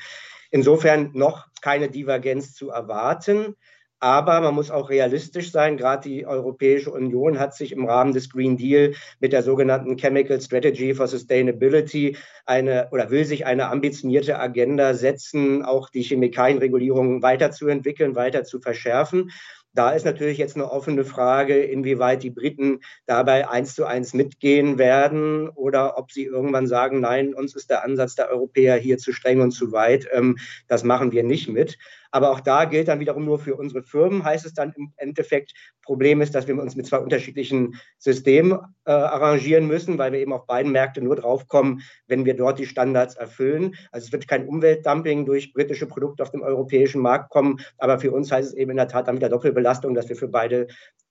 Insofern 0.50 1.11
noch 1.14 1.46
keine 1.61 1.88
Divergenz 1.88 2.54
zu 2.54 2.70
erwarten. 2.70 3.54
Aber 4.00 4.40
man 4.40 4.54
muss 4.54 4.70
auch 4.70 4.90
realistisch 4.90 5.50
sein. 5.50 5.76
Gerade 5.76 6.08
die 6.08 6.24
Europäische 6.24 6.92
Union 6.92 7.40
hat 7.40 7.54
sich 7.54 7.72
im 7.72 7.84
Rahmen 7.84 8.12
des 8.12 8.30
Green 8.30 8.56
Deal 8.56 8.94
mit 9.18 9.32
der 9.32 9.42
sogenannten 9.42 9.96
Chemical 9.96 10.40
Strategy 10.40 10.94
for 10.94 11.08
Sustainability 11.08 12.16
eine 12.46 12.88
oder 12.92 13.11
will 13.11 13.24
sich 13.24 13.44
eine 13.44 13.68
ambitionierte 13.68 14.38
Agenda 14.38 14.94
setzen, 14.94 15.64
auch 15.64 15.90
die 15.90 16.02
Chemikalienregulierung 16.02 17.22
weiterzuentwickeln, 17.22 18.14
weiter 18.14 18.44
zu 18.44 18.61
verschärfen. 18.61 19.32
Da 19.74 19.90
ist 19.90 20.04
natürlich 20.04 20.38
jetzt 20.38 20.56
eine 20.56 20.70
offene 20.70 21.04
Frage, 21.04 21.62
inwieweit 21.62 22.22
die 22.22 22.30
Briten 22.30 22.80
dabei 23.06 23.48
eins 23.48 23.74
zu 23.74 23.84
eins 23.84 24.14
mitgehen 24.14 24.78
werden 24.78 25.48
oder 25.50 25.98
ob 25.98 26.11
sie 26.11 26.24
irgendwann 26.24 26.66
sagen, 26.66 27.00
nein, 27.00 27.34
uns 27.34 27.54
ist 27.54 27.70
der 27.70 27.84
Ansatz 27.84 28.14
der 28.14 28.30
Europäer 28.30 28.76
hier 28.76 28.98
zu 28.98 29.12
streng 29.12 29.40
und 29.40 29.50
zu 29.50 29.70
weit. 29.70 30.08
Ähm, 30.12 30.38
das 30.68 30.84
machen 30.84 31.12
wir 31.12 31.22
nicht 31.22 31.48
mit. 31.48 31.78
Aber 32.11 32.31
auch 32.31 32.40
da 32.40 32.64
gilt 32.64 32.88
dann 32.88 33.01
wiederum 33.01 33.25
nur 33.25 33.38
für 33.38 33.57
unsere 33.57 33.83
Firmen, 33.83 34.25
heißt 34.25 34.47
es 34.47 34.55
dann 34.55 34.73
im 34.77 34.92
Endeffekt, 34.97 35.53
Problem 35.88 36.21
ist, 36.21 36.35
dass 36.35 36.47
wir 36.47 36.61
uns 36.61 36.77
mit 36.77 36.87
zwei 36.87 36.99
unterschiedlichen 36.99 37.77
Systemen 37.97 38.59
äh, 38.85 38.90
arrangieren 38.90 39.66
müssen, 39.66 39.97
weil 39.97 40.12
wir 40.12 40.18
eben 40.18 40.35
auf 40.35 40.47
beiden 40.47 40.71
Märkten 40.71 41.05
nur 41.05 41.16
draufkommen, 41.16 41.81
wenn 42.07 42.27
wir 42.27 42.37
dort 42.37 42.59
die 42.59 42.66
Standards 42.66 43.14
erfüllen. 43.14 43.75
Also 43.90 44.07
es 44.07 44.12
wird 44.12 44.29
kein 44.29 44.47
Umweltdumping 44.47 45.25
durch 45.25 45.55
britische 45.55 45.87
Produkte 45.87 46.23
auf 46.23 46.31
dem 46.31 46.42
europäischen 46.42 47.01
Markt 47.01 47.31
kommen, 47.31 47.61
aber 47.79 47.99
für 47.99 48.12
uns 48.12 48.31
heißt 48.31 48.49
es 48.49 48.55
eben 48.55 48.73
in 48.73 48.77
der 48.77 48.88
Tat 48.88 49.09
dann 49.09 49.16
wieder 49.16 49.31
Doppelbelastung, 49.31 49.94
dass 49.94 50.11
wir 50.11 50.16
für 50.16 50.29
beide 50.29 50.66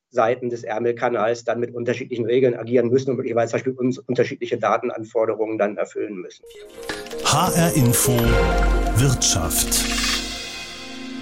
Seiten 0.10 0.50
des 0.50 0.64
Ärmelkanals 0.64 1.44
dann 1.44 1.60
mit 1.60 1.74
unterschiedlichen 1.74 2.26
Regeln 2.26 2.56
agieren 2.56 2.90
müssen 2.90 3.10
und 3.10 3.18
möglicherweise 3.18 3.52
zum 3.52 3.58
Beispiel 3.58 3.74
uns 3.74 3.98
unterschiedliche 3.98 4.58
Datenanforderungen 4.58 5.58
dann 5.58 5.78
erfüllen 5.78 6.18
müssen. 6.18 6.44
HR 7.24 7.76
Info 7.76 8.14
Wirtschaft. 8.96 9.97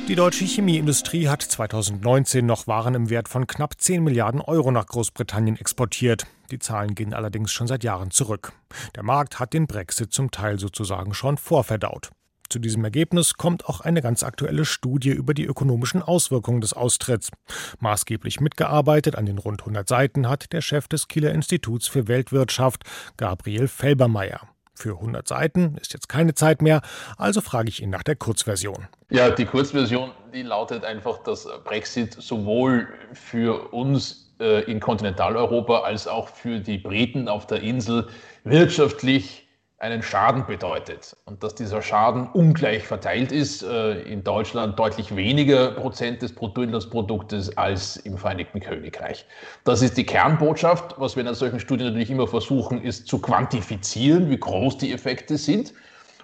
Die 0.07 0.13
deutsche 0.13 0.45
Chemieindustrie 0.45 1.27
hat 1.27 1.41
2019 1.41 2.45
noch 2.45 2.67
Waren 2.67 2.93
im 2.93 3.09
Wert 3.09 3.27
von 3.27 3.47
knapp 3.47 3.81
10 3.81 4.03
Milliarden 4.03 4.39
Euro 4.39 4.69
nach 4.69 4.85
Großbritannien 4.85 5.57
exportiert. 5.57 6.27
Die 6.51 6.59
Zahlen 6.59 6.93
gehen 6.93 7.15
allerdings 7.15 7.51
schon 7.51 7.65
seit 7.65 7.83
Jahren 7.83 8.11
zurück. 8.11 8.53
Der 8.95 9.01
Markt 9.01 9.39
hat 9.39 9.53
den 9.53 9.65
Brexit 9.65 10.13
zum 10.13 10.29
Teil 10.29 10.59
sozusagen 10.59 11.15
schon 11.15 11.37
vorverdaut. 11.37 12.11
Zu 12.49 12.59
diesem 12.59 12.83
Ergebnis 12.83 13.33
kommt 13.33 13.65
auch 13.65 13.81
eine 13.81 14.03
ganz 14.03 14.21
aktuelle 14.21 14.65
Studie 14.65 15.09
über 15.09 15.33
die 15.33 15.45
ökonomischen 15.45 16.03
Auswirkungen 16.03 16.61
des 16.61 16.73
Austritts. 16.73 17.31
Maßgeblich 17.79 18.39
mitgearbeitet 18.39 19.15
an 19.15 19.25
den 19.25 19.39
rund 19.39 19.61
100 19.61 19.87
Seiten 19.87 20.29
hat 20.29 20.53
der 20.53 20.61
Chef 20.61 20.87
des 20.87 21.07
Kieler 21.07 21.33
Instituts 21.33 21.87
für 21.87 22.07
Weltwirtschaft, 22.07 22.83
Gabriel 23.17 23.67
Felbermeier. 23.67 24.54
Für 24.75 24.91
100 24.91 25.27
Seiten 25.27 25.77
ist 25.79 25.93
jetzt 25.93 26.09
keine 26.09 26.35
Zeit 26.35 26.61
mehr, 26.61 26.81
also 27.17 27.41
frage 27.41 27.69
ich 27.69 27.81
ihn 27.81 27.89
nach 27.89 28.03
der 28.03 28.15
Kurzversion. 28.15 28.87
Ja, 29.09 29.29
die 29.29 29.45
Kurzversion, 29.45 30.11
die 30.33 30.43
lautet 30.43 30.83
einfach, 30.83 31.23
dass 31.23 31.47
Brexit 31.63 32.13
sowohl 32.13 32.87
für 33.13 33.73
uns 33.73 34.33
äh, 34.39 34.69
in 34.69 34.79
Kontinentaleuropa 34.79 35.79
als 35.79 36.07
auch 36.07 36.27
für 36.27 36.59
die 36.59 36.77
Briten 36.77 37.29
auf 37.29 37.47
der 37.47 37.61
Insel 37.61 38.07
wirtschaftlich 38.43 39.44
einen 39.77 40.01
Schaden 40.01 40.45
bedeutet 40.45 41.17
und 41.25 41.43
dass 41.43 41.53
dieser 41.55 41.81
Schaden 41.81 42.29
ungleich 42.29 42.87
verteilt 42.87 43.31
ist, 43.31 43.61
äh, 43.61 44.01
in 44.03 44.23
Deutschland 44.23 44.79
deutlich 44.79 45.15
weniger 45.15 45.71
Prozent 45.71 46.21
des 46.21 46.33
Bruttoinlandsproduktes 46.33 47.57
als 47.57 47.97
im 47.97 48.17
Vereinigten 48.17 48.61
Königreich. 48.61 49.25
Das 49.65 49.81
ist 49.81 49.97
die 49.97 50.05
Kernbotschaft. 50.05 50.95
Was 50.97 51.15
wir 51.15 51.21
in 51.21 51.27
einer 51.27 51.35
solchen 51.35 51.59
Studie 51.59 51.83
natürlich 51.83 52.09
immer 52.09 52.27
versuchen, 52.27 52.81
ist 52.81 53.07
zu 53.07 53.19
quantifizieren, 53.19 54.29
wie 54.29 54.37
groß 54.37 54.77
die 54.77 54.93
Effekte 54.93 55.37
sind. 55.37 55.73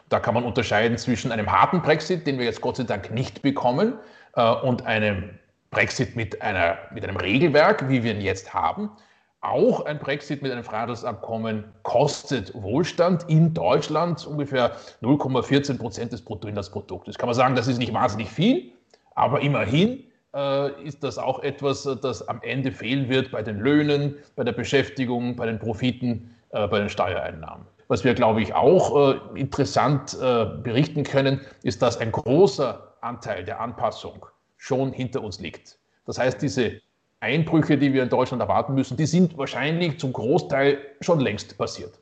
Da 0.08 0.20
kann 0.20 0.34
man 0.34 0.46
unterscheiden 0.46 0.98
zwischen 0.98 1.32
einem 1.32 1.52
harten 1.52 1.82
Brexit, 1.82 2.26
den 2.28 2.38
wir 2.38 2.46
jetzt 2.46 2.62
Gott 2.62 2.78
sei 2.78 2.84
Dank 2.84 3.12
nicht 3.12 3.42
bekommen, 3.42 4.00
äh, 4.36 4.50
und 4.50 4.86
einem 4.86 5.30
Brexit 5.72 6.16
mit, 6.16 6.42
einer, 6.42 6.78
mit 6.94 7.04
einem 7.04 7.18
Regelwerk, 7.18 7.90
wie 7.90 8.04
wir 8.04 8.14
ihn 8.14 8.22
jetzt 8.22 8.54
haben. 8.54 8.92
Auch 9.42 9.86
ein 9.86 9.98
Brexit 9.98 10.44
mit 10.44 10.52
einem 10.52 10.64
Freihandelsabkommen 10.64 11.64
kostet 11.82 12.54
Wohlstand 12.54 13.28
in 13.28 13.56
Deutschland 13.56 14.26
ungefähr 14.28 14.78
0,14 15.02 15.80
Prozent 15.80 16.14
des 16.14 16.22
Bruttoinlandsproduktes. 16.22 17.18
Kann 17.18 17.28
man 17.28 17.36
sagen, 17.36 17.56
das 17.56 17.68
ist 17.68 17.80
nicht 17.80 17.92
wahnsinnig 17.92 18.30
viel, 18.30 18.72
aber 19.16 19.42
immerhin 19.42 20.04
äh, 20.36 20.84
ist 20.84 21.04
das 21.04 21.18
auch 21.18 21.40
etwas, 21.40 21.90
das 22.04 22.28
am 22.28 22.40
Ende 22.44 22.72
fehlen 22.72 23.10
wird 23.10 23.32
bei 23.32 23.42
den 23.42 23.60
Löhnen, 23.60 24.16
bei 24.36 24.44
der 24.44 24.52
Beschäftigung, 24.52 25.36
bei 25.36 25.48
den 25.48 25.58
Profiten, 25.58 26.36
äh, 26.52 26.68
bei 26.68 26.78
den 26.78 26.90
Steuereinnahmen. 26.90 27.66
Was 27.88 28.04
wir, 28.04 28.14
glaube 28.14 28.44
ich, 28.44 28.54
auch 28.54 29.16
äh, 29.16 29.40
interessant 29.40 30.16
äh, 30.22 30.46
berichten 30.46 31.04
können, 31.04 31.42
ist, 31.64 31.82
dass 31.82 31.98
ein 31.98 32.12
großer 32.12 32.94
Anteil 33.02 33.44
der 33.44 33.60
Anpassung 33.60 34.24
schon 34.58 34.94
hinter 34.94 35.24
uns 35.24 35.40
liegt. 35.40 35.80
Das 36.06 36.20
heißt, 36.20 36.42
diese 36.44 36.80
Einbrüche, 37.22 37.78
die 37.78 37.94
wir 37.94 38.04
in 38.04 38.10
Deutschland 38.10 38.42
erwarten 38.42 38.74
müssen, 38.74 38.98
die 38.98 39.06
sind 39.06 39.38
wahrscheinlich 39.38 40.00
zum 40.00 40.12
Großteil 40.12 40.80
schon 41.02 41.20
längst 41.20 41.58
passiert. 41.58 42.00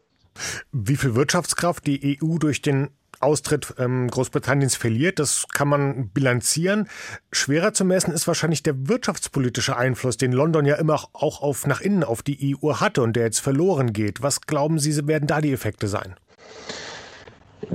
Wie 0.72 0.96
viel 0.96 1.16
Wirtschaftskraft 1.16 1.86
die 1.86 2.20
EU 2.22 2.38
durch 2.38 2.62
den 2.62 2.90
Austritt 3.20 3.74
ähm, 3.78 4.08
Großbritanniens 4.10 4.78
verliert, 4.78 5.20
das 5.20 5.46
kann 5.54 5.68
man 5.68 6.10
bilanzieren. 6.10 6.88
Schwerer 7.34 7.74
zu 7.74 7.84
messen 7.84 8.14
ist 8.14 8.28
wahrscheinlich 8.28 8.64
der 8.64 8.88
wirtschaftspolitische 8.88 9.76
Einfluss, 9.76 10.16
den 10.16 10.32
London 10.32 10.66
ja 10.66 10.76
immer 10.76 11.04
auch 11.12 11.42
auf 11.42 11.68
nach 11.68 11.82
innen 11.82 12.06
auf 12.06 12.24
die 12.24 12.56
EU 12.64 12.76
hatte 12.76 13.02
und 13.02 13.18
der 13.18 13.26
jetzt 13.26 13.40
verloren 13.40 13.92
geht. 13.92 14.22
Was 14.22 14.42
glauben 14.42 14.80
Sie, 14.80 15.08
werden 15.08 15.28
da 15.28 15.42
die 15.42 15.52
Effekte 15.52 15.90
sein? 15.90 16.16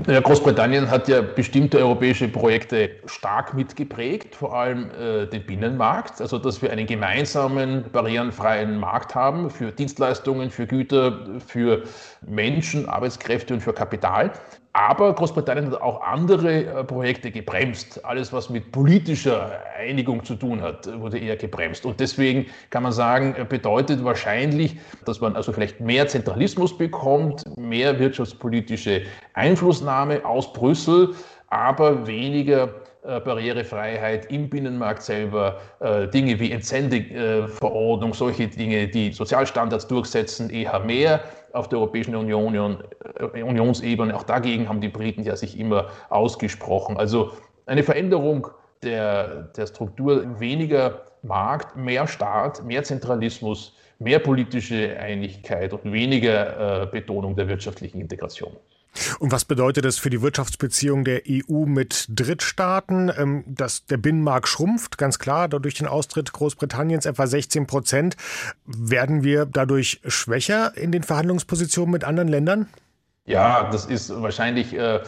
Ja, 0.07 0.21
Großbritannien 0.21 0.91
hat 0.91 1.09
ja 1.09 1.21
bestimmte 1.21 1.79
europäische 1.79 2.29
Projekte 2.29 2.91
stark 3.07 3.55
mitgeprägt, 3.55 4.35
vor 4.35 4.55
allem 4.55 4.91
äh, 4.91 5.27
den 5.27 5.45
Binnenmarkt, 5.45 6.21
also 6.21 6.39
dass 6.39 6.63
wir 6.63 6.71
einen 6.71 6.87
gemeinsamen, 6.87 7.85
barrierenfreien 7.93 8.79
Markt 8.79 9.15
haben 9.15 9.51
für 9.51 9.73
Dienstleistungen, 9.73 10.51
für 10.51 10.67
Güter, 10.67 11.41
für 11.47 11.85
Menschen, 12.27 12.89
Arbeitskräfte 12.89 13.55
und 13.55 13.61
für 13.61 13.75
Kapital. 13.75 14.33
Aber 14.77 15.15
Großbritannien 15.15 15.71
hat 15.71 15.81
auch 15.81 16.03
andere 16.03 16.65
äh, 16.65 16.85
Projekte 16.85 17.31
gebremst. 17.31 18.05
Alles, 18.05 18.33
was 18.33 18.51
mit 18.51 18.73
politischer 18.73 19.61
Einigung 19.79 20.25
zu 20.25 20.35
tun 20.35 20.61
hat, 20.61 20.89
wurde 21.01 21.17
eher 21.17 21.37
gebremst. 21.37 21.87
Und 21.87 22.01
deswegen 22.01 22.47
kann 22.71 22.83
man 22.83 22.91
sagen, 22.91 23.37
äh, 23.39 23.45
bedeutet 23.45 24.03
wahrscheinlich, 24.03 24.77
dass 25.05 25.21
man 25.21 25.37
also 25.37 25.53
vielleicht 25.53 25.79
mehr 25.79 26.09
Zentralismus 26.09 26.77
bekommt, 26.77 27.45
mehr 27.57 28.01
wirtschaftspolitische 28.01 29.03
Einflussnahme 29.35 30.25
aus 30.25 30.53
Brüssel, 30.53 31.15
aber 31.51 32.05
weniger 32.09 32.69
äh, 33.05 33.21
Barrierefreiheit 33.21 34.27
im 34.33 34.51
Binnenmarkt 34.51 35.03
selber, 35.03 35.61
Dinge 36.13 36.41
wie 36.41 36.51
Entsendeverordnung, 36.51 38.13
solche 38.13 38.49
Dinge, 38.49 38.89
die 38.89 39.13
Sozialstandards 39.13 39.87
durchsetzen, 39.87 40.51
eher 40.51 40.81
mehr 40.81 41.21
auf 41.55 41.69
der 41.69 41.79
Europäischen 41.79 42.15
Union, 42.15 42.55
äh, 42.55 43.43
Unionsebene. 43.43 44.15
Auch 44.15 44.25
dagegen 44.25 44.69
haben 44.69 44.81
die 44.81 44.89
Briten 44.89 45.23
ja 45.23 45.37
sich 45.37 45.59
immer 45.59 45.89
ausgesprochen. 46.11 46.97
Also 46.97 47.33
eine 47.67 47.83
Veränderung 47.83 48.49
der, 48.83 49.45
der 49.57 49.67
Struktur, 49.67 50.41
weniger 50.41 51.03
Markt, 51.23 51.77
mehr 51.77 52.07
Staat, 52.07 52.65
mehr 52.65 52.83
Zentralismus, 52.83 53.77
mehr 53.99 54.19
politische 54.19 54.99
Einigkeit 54.99 55.73
und 55.73 55.91
weniger 55.93 56.83
äh, 56.83 56.87
Betonung 56.87 57.37
der 57.37 57.49
wirtschaftlichen 57.49 58.01
Integration. 58.01 58.55
Und 59.19 59.33
was 59.33 59.45
bedeutet 59.45 59.85
das 59.85 59.99
für 59.99 60.11
die 60.11 60.23
Wirtschaftsbeziehung 60.23 61.05
der 61.05 61.23
EU 61.29 61.67
mit 61.67 62.07
Drittstaaten? 62.09 63.13
Ähm, 63.17 63.45
dass 63.47 63.87
der 63.87 63.97
Binnenmarkt 63.97 64.49
schrumpft, 64.49 64.99
ganz 64.99 65.19
klar, 65.19 65.49
durch 65.49 65.75
den 65.75 65.87
Austritt 65.87 66.33
Großbritanniens 66.33 67.07
etwa 67.07 67.27
16 67.27 67.67
Prozent. 67.67 68.17
Werden 68.67 69.23
wir 69.25 69.47
dadurch 69.47 70.01
schwächer 70.07 70.77
in 70.77 70.93
den 70.93 71.03
Verhandlungspositionen 71.03 71.93
mit 71.93 72.05
anderen 72.05 72.29
Ländern? 72.29 72.69
Ja, 73.27 73.71
das 73.71 73.87
ist 73.87 74.11
wahrscheinlich 74.21 74.75
äh, 74.75 75.01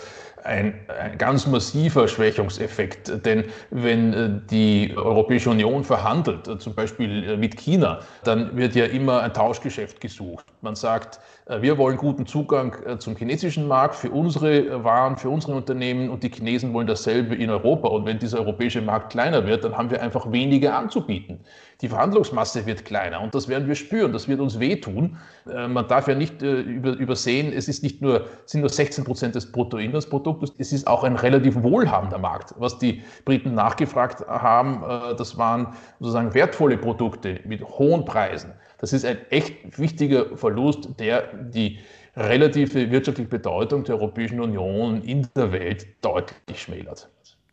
ein, 0.42 0.75
ein, 0.88 1.18
ganz 1.18 1.46
massiver 1.46 2.09
Schwächungseffekt. 2.09 3.27
Denn 3.27 3.44
wenn 3.70 4.12
äh, 4.14 4.31
die 4.51 4.94
Europäische 4.96 5.51
Union 5.51 5.85
verhandelt, 5.85 6.49
äh, 6.49 6.59
zum 6.59 6.75
Beispiel 6.75 7.37
mit 7.37 7.57
China, 7.57 8.01
dann 8.25 8.57
wird 8.57 8.75
ja 8.75 8.87
immer 8.87 9.20
ein 9.20 9.35
Tauschgeschäft 9.35 10.01
gesucht. 10.01 10.46
Man 10.62 10.77
sagt, 10.77 11.20
wir 11.48 11.78
wollen 11.78 11.96
guten 11.96 12.26
Zugang 12.26 12.98
zum 12.98 13.14
chinesischen 13.14 13.68
Markt 13.68 13.94
für 13.94 14.11
unsere 14.11 14.82
Waren, 14.82 15.16
für 15.16 15.30
unsere 15.30 15.54
Unternehmen 15.54 16.11
und 16.11 16.24
die 16.24 16.28
Chinesen 16.28 16.72
wollen 16.72 16.88
dasselbe 16.88 17.37
in 17.37 17.50
Europa. 17.50 17.87
Und 17.87 18.04
wenn 18.04 18.18
dieser 18.18 18.40
europäische 18.40 18.82
Markt 18.82 19.11
kleiner 19.12 19.46
wird, 19.46 19.62
dann 19.62 19.76
haben 19.76 19.88
wir 19.92 20.02
einfach 20.02 20.32
weniger 20.32 20.76
anzubieten. 20.76 21.38
Die 21.82 21.88
Verhandlungsmasse 21.88 22.66
wird 22.66 22.85
kleiner 22.85 23.20
und 23.20 23.32
das 23.32 23.46
werden 23.46 23.68
wir 23.68 23.76
spüren, 23.76 24.12
das 24.12 24.26
wird 24.26 24.40
uns 24.40 24.59
wehtun. 24.59 25.18
Man 25.44 25.87
darf 25.87 26.09
ja 26.09 26.16
nicht 26.16 26.42
übersehen, 26.42 27.52
es 27.52 27.68
ist 27.68 27.85
nicht 27.85 28.02
nur, 28.02 28.26
sind 28.46 28.62
nur 28.62 28.70
16 28.70 29.04
Prozent 29.04 29.37
des 29.37 29.52
Bruttoinlandsproduktes, 29.52 30.52
es 30.59 30.72
ist 30.72 30.88
auch 30.88 31.04
ein 31.04 31.14
relativ 31.14 31.62
wohlhabender 31.62 32.18
Markt. 32.18 32.54
Was 32.59 32.78
die 32.78 33.04
Briten 33.24 33.54
nachgefragt 33.54 34.26
haben, 34.26 34.82
das 35.16 35.38
waren 35.38 35.74
sozusagen 36.00 36.35
wertvolle 36.35 36.76
Produkte 36.76 37.38
mit 37.44 37.62
hohen 37.62 38.04
Preisen. 38.04 38.52
Das 38.78 38.92
ist 38.92 39.04
ein 39.04 39.18
echt 39.30 39.78
wichtiger 39.78 40.36
Verlust, 40.36 40.88
der 40.98 41.32
die 41.34 41.78
relative 42.16 42.90
wirtschaftliche 42.90 43.28
Bedeutung 43.28 43.84
der 43.84 43.96
Europäischen 43.96 44.40
Union 44.40 45.02
in 45.02 45.28
der 45.34 45.52
Welt 45.52 45.86
deutlich 46.00 46.62
schmälert. 46.62 47.08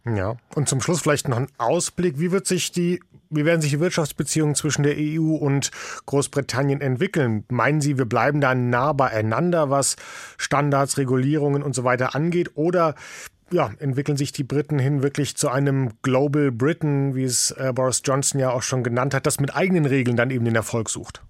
Ja, 0.05 0.35
und 0.55 0.67
zum 0.67 0.81
Schluss 0.81 1.01
vielleicht 1.01 1.29
noch 1.29 1.37
ein 1.37 1.47
Ausblick. 1.57 2.19
Wie 2.19 2.31
wird 2.31 2.45
sich 2.45 2.71
die, 2.73 2.99
wie 3.29 3.45
werden 3.45 3.61
sich 3.61 3.71
die 3.71 3.79
Wirtschaftsbeziehungen 3.79 4.53
zwischen 4.53 4.83
der 4.83 4.95
EU 4.97 5.35
und 5.35 5.71
Großbritannien 6.05 6.81
entwickeln? 6.81 7.45
Meinen 7.49 7.79
Sie, 7.79 7.97
wir 7.97 8.05
bleiben 8.05 8.41
da 8.41 8.53
nah 8.53 8.91
beieinander, 8.91 9.69
was 9.69 9.95
Standards, 10.37 10.97
Regulierungen 10.97 11.63
und 11.63 11.73
so 11.73 11.85
weiter 11.85 12.15
angeht? 12.15 12.51
Oder 12.55 12.95
ja, 13.51 13.71
entwickeln 13.79 14.17
sich 14.17 14.31
die 14.31 14.43
Briten 14.43 14.79
hin 14.79 15.03
wirklich 15.03 15.35
zu 15.37 15.49
einem 15.49 15.91
Global 16.01 16.51
Britain, 16.51 17.15
wie 17.15 17.23
es 17.23 17.51
äh, 17.51 17.71
Boris 17.73 18.01
Johnson 18.05 18.39
ja 18.39 18.51
auch 18.51 18.61
schon 18.61 18.83
genannt 18.83 19.13
hat, 19.13 19.25
das 19.25 19.39
mit 19.39 19.55
eigenen 19.55 19.85
Regeln 19.85 20.17
dann 20.17 20.31
eben 20.31 20.45
den 20.45 20.55
Erfolg 20.55 20.89
sucht? 20.89 21.21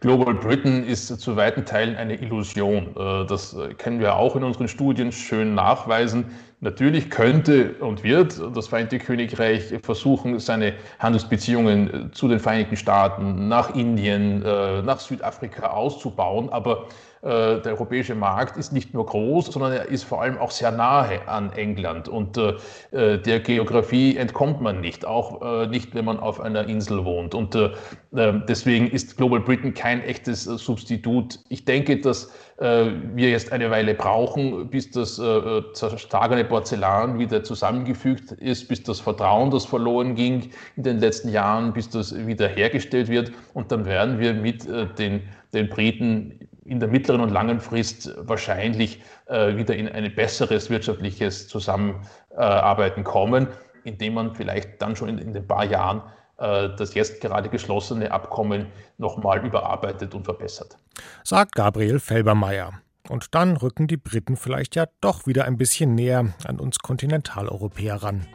Global 0.00 0.34
Britain 0.34 0.84
ist 0.84 1.06
zu 1.06 1.36
weiten 1.36 1.64
Teilen 1.64 1.96
eine 1.96 2.14
Illusion. 2.20 2.94
Äh, 2.96 3.26
das 3.26 3.56
können 3.78 4.00
wir 4.00 4.16
auch 4.16 4.36
in 4.36 4.44
unseren 4.44 4.68
Studien 4.68 5.12
schön 5.12 5.54
nachweisen. 5.54 6.26
Natürlich 6.64 7.10
könnte 7.10 7.74
und 7.80 8.02
wird 8.04 8.40
das 8.54 8.68
Vereinigte 8.68 8.98
Königreich 8.98 9.74
versuchen, 9.82 10.38
seine 10.38 10.72
Handelsbeziehungen 10.98 12.10
zu 12.14 12.26
den 12.26 12.40
Vereinigten 12.40 12.76
Staaten, 12.76 13.48
nach 13.48 13.74
Indien, 13.74 14.42
äh, 14.42 14.80
nach 14.80 14.98
Südafrika 14.98 15.66
auszubauen, 15.66 16.48
aber 16.48 16.84
äh, 16.84 17.13
der 17.24 17.72
europäische 17.72 18.14
Markt 18.14 18.58
ist 18.58 18.72
nicht 18.72 18.92
nur 18.92 19.06
groß, 19.06 19.46
sondern 19.46 19.72
er 19.72 19.88
ist 19.88 20.04
vor 20.04 20.20
allem 20.20 20.36
auch 20.36 20.50
sehr 20.50 20.70
nahe 20.70 21.26
an 21.26 21.52
England. 21.52 22.08
Und 22.08 22.36
äh, 22.36 22.54
äh 22.92 23.18
der 23.18 23.40
Geografie 23.40 24.16
entkommt 24.16 24.60
man 24.60 24.80
nicht, 24.80 25.06
auch 25.06 25.62
äh, 25.62 25.66
nicht, 25.66 25.94
wenn 25.94 26.04
man 26.04 26.20
auf 26.20 26.40
einer 26.40 26.68
Insel 26.68 27.04
wohnt. 27.04 27.34
Und 27.34 27.54
äh, 27.54 27.70
ähm, 28.14 28.42
deswegen 28.46 28.90
ist 28.90 29.16
Global 29.16 29.40
Britain 29.40 29.72
kein 29.72 30.02
echtes 30.02 30.44
Substitut. 30.44 31.38
Ich 31.48 31.64
denke, 31.64 32.00
dass 32.00 32.32
wir 32.56 33.30
jetzt 33.30 33.50
eine 33.50 33.68
Weile 33.72 33.94
brauchen, 33.94 34.70
bis 34.70 34.88
das 34.92 35.16
zerschlagene 35.16 36.44
Porzellan 36.44 37.18
wieder 37.18 37.42
zusammengefügt 37.42 38.30
ist, 38.30 38.68
bis 38.68 38.80
das 38.84 39.00
Vertrauen, 39.00 39.50
das 39.50 39.64
verloren 39.64 40.14
ging 40.14 40.50
in 40.76 40.84
den 40.84 41.00
letzten 41.00 41.30
Jahren, 41.30 41.72
bis 41.72 41.88
das 41.88 42.14
wieder 42.28 42.46
hergestellt 42.46 43.08
wird. 43.08 43.32
Und 43.54 43.72
dann 43.72 43.86
werden 43.86 44.20
wir 44.20 44.34
mit 44.34 44.68
den, 44.98 45.22
den 45.52 45.68
Briten 45.68 46.43
in 46.64 46.80
der 46.80 46.88
mittleren 46.88 47.20
und 47.20 47.30
langen 47.30 47.60
Frist 47.60 48.14
wahrscheinlich 48.16 49.02
äh, 49.26 49.56
wieder 49.56 49.76
in 49.76 49.88
ein 49.88 50.14
besseres 50.14 50.70
wirtschaftliches 50.70 51.48
Zusammenarbeiten 51.48 53.04
kommen, 53.04 53.48
indem 53.84 54.14
man 54.14 54.34
vielleicht 54.34 54.80
dann 54.80 54.96
schon 54.96 55.08
in, 55.08 55.18
in 55.18 55.34
den 55.34 55.46
paar 55.46 55.64
Jahren 55.64 56.02
äh, 56.38 56.70
das 56.76 56.94
jetzt 56.94 57.20
gerade 57.20 57.48
geschlossene 57.48 58.10
Abkommen 58.10 58.66
nochmal 58.98 59.44
überarbeitet 59.44 60.14
und 60.14 60.24
verbessert. 60.24 60.76
Sagt 61.22 61.54
Gabriel 61.54 62.00
Felbermeier. 62.00 62.72
Und 63.10 63.34
dann 63.34 63.58
rücken 63.58 63.86
die 63.86 63.98
Briten 63.98 64.36
vielleicht 64.36 64.76
ja 64.76 64.86
doch 65.02 65.26
wieder 65.26 65.44
ein 65.44 65.58
bisschen 65.58 65.94
näher 65.94 66.32
an 66.46 66.58
uns 66.58 66.78
Kontinentaleuropäer 66.78 67.96
ran. 67.96 68.26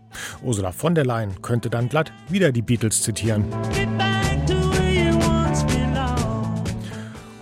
Ursula 0.43 0.71
von 0.71 0.93
der 0.93 1.05
Leyen 1.05 1.41
könnte 1.41 1.71
dann 1.71 1.89
glatt 1.89 2.11
wieder 2.27 2.51
die 2.51 2.61
Beatles 2.61 3.01
zitieren. 3.01 3.45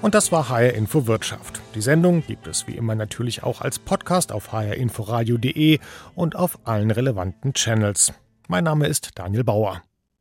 Und 0.08 0.16
das 0.16 0.32
war 0.32 0.48
HR 0.48 0.74
Info 0.74 1.06
Wirtschaft. 1.06 1.60
Die 1.76 1.82
Sendung 1.82 2.24
gibt 2.26 2.48
es 2.48 2.66
wie 2.66 2.78
immer 2.78 2.96
natürlich 2.96 3.44
auch 3.44 3.60
als 3.60 3.78
Podcast 3.78 4.32
auf 4.32 4.54
hrinforadio.de 4.54 5.80
und 6.16 6.38
auf 6.38 6.60
allen 6.64 6.92
relevanten 6.92 7.54
Channels. 7.54 8.14
Mein 8.48 8.64
Name 8.64 8.88
ist 8.88 9.20
Daniel 9.20 9.44
Bauer. 9.44 9.82